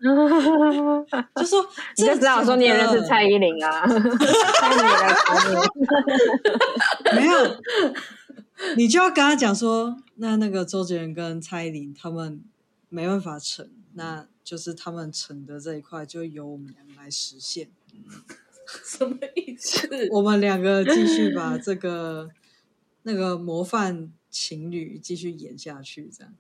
[1.37, 3.87] 就说你就知道说你也认识蔡依林啊？
[3.89, 5.35] 蔡依林来找
[7.15, 7.33] 你， 没有，
[8.77, 12.43] 你就要跟他讲说，那那个周杰伦跟蔡依林他们
[12.91, 17.71] 没办法成，那就是他们成的这一块就由我们两个来实现。
[18.85, 19.89] 什么意思？
[20.11, 22.29] 我们两个继续把这个
[23.05, 26.35] 那个模范情侣继续演下去，这样。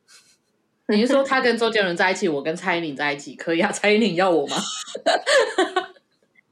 [0.92, 3.72] 你是说他跟周杰伦在一起，我跟蔡依林在一起，可以啊？
[3.72, 4.56] 蔡依林要我吗？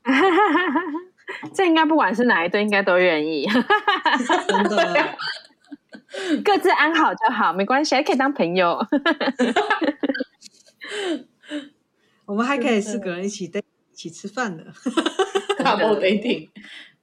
[1.55, 3.47] 这应该不管是哪一对，应该都愿意。
[3.49, 5.17] 真的，
[6.45, 8.79] 各自安好就好，没关系，还可以当朋友。
[12.25, 14.65] 我们还可以四个人一起一起吃饭的。
[15.59, 16.49] Double dating，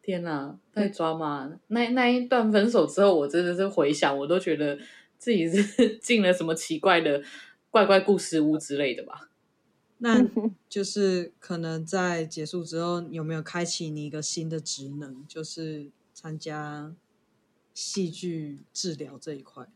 [0.02, 1.50] 天哪，太抓马！
[1.68, 4.78] 那那一段分手之后，我真的是回想，我都觉得
[5.20, 7.22] 自己是进了什么奇怪的
[7.70, 9.30] 怪怪故事屋之类的吧。
[10.00, 10.26] 那
[10.68, 16.96] 就是可能在结束之后，有没有开启你一个新的职能，就是参加
[17.74, 19.68] 戏剧治疗这一块？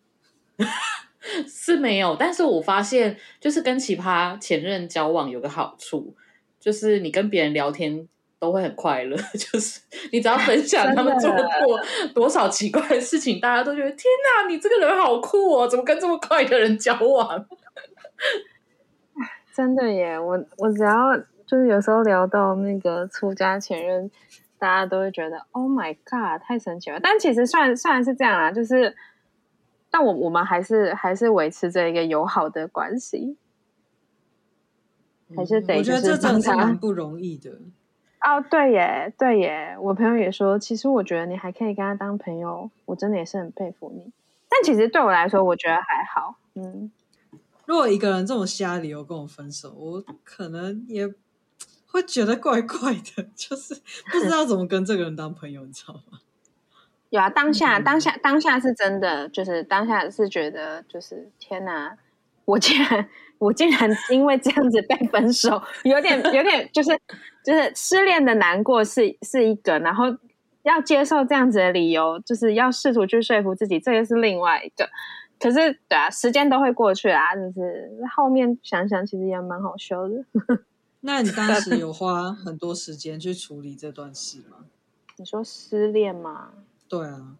[1.47, 6.15] 是没有，但是我发现，就是跟奇葩前任交往有个好处，
[6.59, 8.07] 就是你跟别人聊天。
[8.43, 9.79] 都会很快乐， 就是
[10.11, 11.79] 你只要分享他们做过
[12.13, 14.03] 多少奇怪的事情，大家都觉得天
[14.41, 17.45] 哪，你这个人好酷哦，怎么跟这么快的人交往？
[19.55, 24.11] 真的耶，我我只要就是有时候聊到那个出家前任，
[24.59, 26.99] 大家都会觉得 Oh my God，太神奇了。
[27.01, 28.93] 但其实算虽然是这样啊，就是
[29.89, 33.37] 但我我们还是还是维持着一个友好的关系，
[35.33, 35.91] 还是得、就是。
[35.91, 37.51] 我觉得这真的是蛮不容易的。
[38.23, 44.13] 哦，对耶，对耶，我朋友也说，其实我觉得你还可以跟他当朋友，我真的也是很佩服你。
[44.49, 46.37] 但其实对我来说，我觉得还好。
[46.55, 46.89] 嗯，
[47.65, 51.13] 如果一个人这么瞎理由跟我分手，我可能也
[51.87, 53.75] 会觉得怪怪的， 就是
[54.11, 56.19] 不知道怎么跟这个人当朋友，你知道吗？
[57.09, 61.97] 有啊，当下，当下，当下是真的，就是当下是觉得，就是天哪，
[62.45, 63.09] 我竟然。
[63.43, 66.97] 我竟然 因为这样子被分手，有点有点就是
[67.43, 70.05] 就是失恋的难过是是一个，然后
[70.63, 74.89] 要接受这样子的理由，就是要试图去说服自己，这个是另外一个。
[75.39, 80.23] 可是对啊，时间都会过去啊，就是后面想想其实也蛮好笑的。
[81.01, 84.59] 那你当时有花很多时间去处理这段事吗？
[85.17, 86.51] 你说失恋吗？
[86.87, 87.35] 对啊，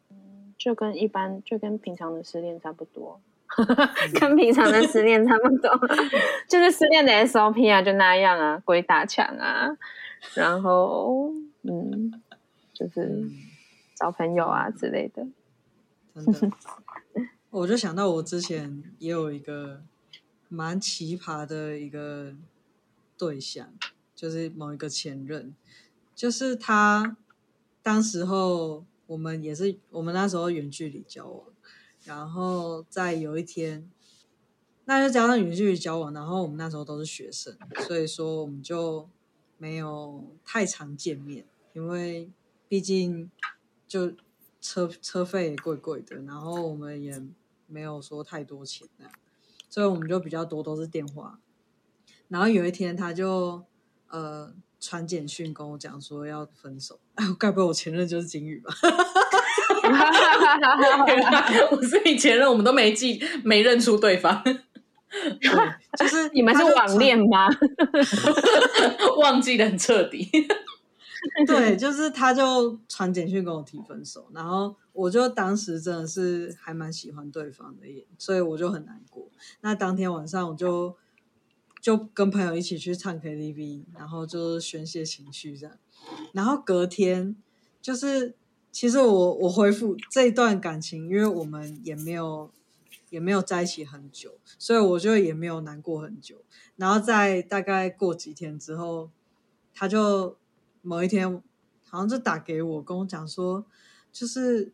[0.57, 3.21] 就跟一般就跟平常的失恋差不多。
[4.19, 5.69] 跟平常的失恋差不多，
[6.49, 9.69] 就是失恋的 SOP 啊，就那样啊，鬼打墙啊，
[10.33, 11.31] 然后
[11.61, 12.21] 嗯，
[12.73, 13.29] 就是
[13.95, 15.25] 找朋友啊之类的。
[16.15, 16.51] 真的，
[17.51, 19.81] 我就想到我之前也有一个
[20.49, 22.33] 蛮奇葩的一个
[23.17, 23.71] 对象，
[24.15, 25.53] 就是某一个前任，
[26.15, 27.15] 就是他
[27.83, 31.43] 当时候我们也是我们那时候远距离交往。
[32.05, 33.89] 然后在有一天，
[34.85, 39.07] 那就加上远距离交往，然后我们那时候都是学生，所以说我们就
[39.57, 42.29] 没有太常见面，因为
[42.67, 43.31] 毕竟
[43.87, 44.13] 就
[44.59, 47.21] 车车费也贵贵的，然后我们也
[47.67, 49.13] 没有说太多钱那样，
[49.69, 51.39] 所以我们就比较多都是电话。
[52.27, 53.63] 然后有一天他就
[54.09, 58.73] 呃传简讯跟我讲说要分手， 哎，该不会我前任就是金宇吧？
[61.71, 64.41] 我是你前任，我们都没记，没认出对方。
[64.43, 64.59] 对，
[65.99, 67.47] 就是 你们是网恋吗？
[69.21, 70.29] 忘记的很彻底。
[71.47, 79.29] 对，就是他就传简讯跟我提分手，然后我就当时真的是还蛮喜欢对方的，所以我就很难过。
[79.61, 80.97] 那当天晚上我就
[81.79, 85.77] 就跟朋友一起去唱 KTV，然后就宣泄情绪这样。
[86.33, 87.37] 然后隔天
[87.81, 88.35] 就是，
[88.73, 92.51] 其实我我恢复这一段感情，因为我们也没有
[93.09, 96.41] 也没有在一起很久，所以我就也没有难过很久。
[96.75, 99.09] 然后在大概过几天之后，
[99.73, 100.35] 他就。
[100.85, 101.41] 某一天，
[101.87, 103.63] 好像就打给我，跟我讲说，
[104.11, 104.73] 就是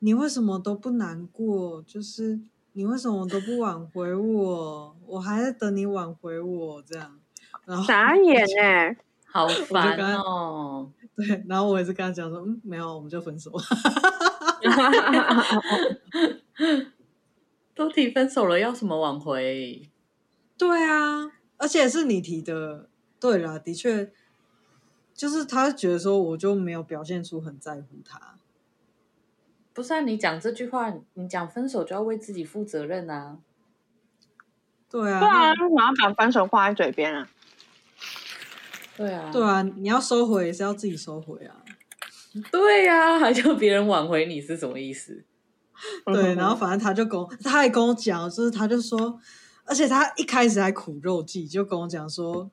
[0.00, 1.82] 你为什么都不难过？
[1.86, 2.38] 就是
[2.74, 4.94] 你为什么都不挽回我？
[5.06, 7.18] 我还在等你挽回我，这样。
[7.64, 8.94] 然后傻眼 哎，
[9.24, 10.92] 好烦哦。
[11.18, 13.50] 对，然后我也是跟他讲说，嗯，没有，我们就分手。
[17.74, 19.90] 都提分手了，要什么挽回？
[20.56, 22.88] 对啊，而且是你提的。
[23.18, 24.12] 对啦，的确。
[25.12, 28.36] 就是他觉得说，我就没有表现出很在乎他。
[29.74, 33.38] 不是啊，你讲这句话，你讲分手就要为自己负责任啊。
[34.88, 37.28] 对啊，对啊，为什么要把分手挂在嘴边啊？
[38.98, 41.64] 对啊，对啊，你要收回也是要自己收回啊。
[42.52, 45.24] 对呀、啊，还叫别人挽回你是什么意思？
[46.04, 49.18] 对，然后反正他就跟我，他还跟我讲，就是他就说，
[49.64, 52.50] 而且他一开始还苦肉计，就跟我讲说，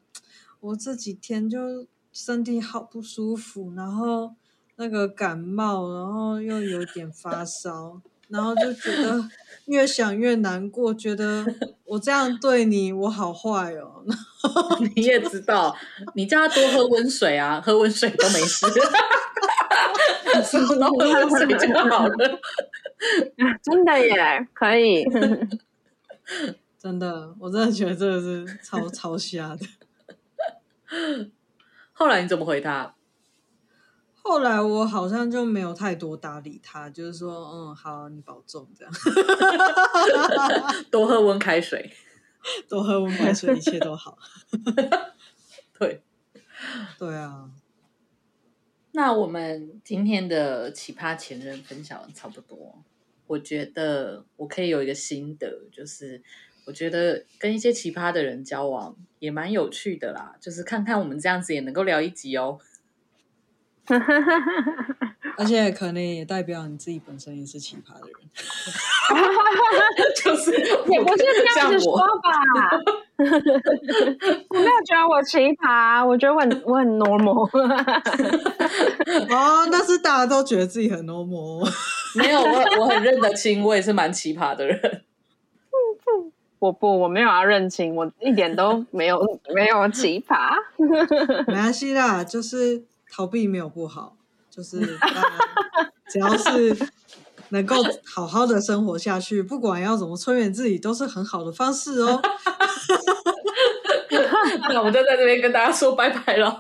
[0.60, 1.88] 我这几天就。
[2.16, 4.36] 身体好不舒服，然后
[4.78, 9.24] 那个感冒，然后又有点发烧，然后就觉得
[9.68, 11.46] 越想越难过，觉得
[11.86, 14.04] 我这样对你，我好坏哦。
[14.96, 15.76] 你也知道，
[16.16, 18.66] 你叫他多喝温水啊，喝温水都没事，
[20.80, 22.16] 然后喝温水就好了。
[23.62, 25.04] 真的耶，可以，
[26.80, 29.66] 真的，我真的觉得这个是超超瞎的。
[31.94, 32.95] 后来你怎么回他？
[34.28, 38.92] 后来我好像就没有太多搭理他，就是说，嗯，好，你保重，这样。
[40.90, 41.92] 多喝温开水，
[42.68, 44.18] 多喝温开水，一切都好。
[45.78, 46.02] 对，
[46.98, 47.52] 对啊。
[48.94, 52.82] 那我们今天的奇葩前任分享差不多，
[53.28, 56.24] 我觉得我可以有一个心得，就是。
[56.68, 62.60] 我觉得跟一些奇葩的人交往也蛮有趣的啦，就是看看我们这样子也能够聊一集哦。
[65.38, 68.16] 而且可能也代表你自己本身也是奇葩的人。
[70.24, 71.24] 就是也不是
[71.54, 72.32] 这样子说吧。
[74.50, 77.48] 我没有觉得我奇葩，我觉得我很我很 normal。
[79.30, 81.70] 哦，那是大家都觉得自己很 normal。
[82.16, 85.04] 没有，我我很认得清，我也是蛮奇葩的人。
[86.60, 89.22] 我不，我没有要认清，我一点都没有
[89.54, 90.56] 没有奇葩。
[91.46, 92.84] 没关系啦，就是
[93.16, 94.18] 逃避没有不好，
[94.50, 95.00] 就是
[96.10, 96.76] 只要是
[97.50, 102.22] 能够好好的生活下去，不管要怎么催眠自己，都是很好的方式哦。
[104.70, 106.58] 那我们就在这边跟大家说拜拜喽。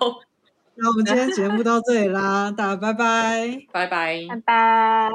[0.76, 5.10] 那我们今天节目到这里啦，大家拜拜，拜拜，拜拜。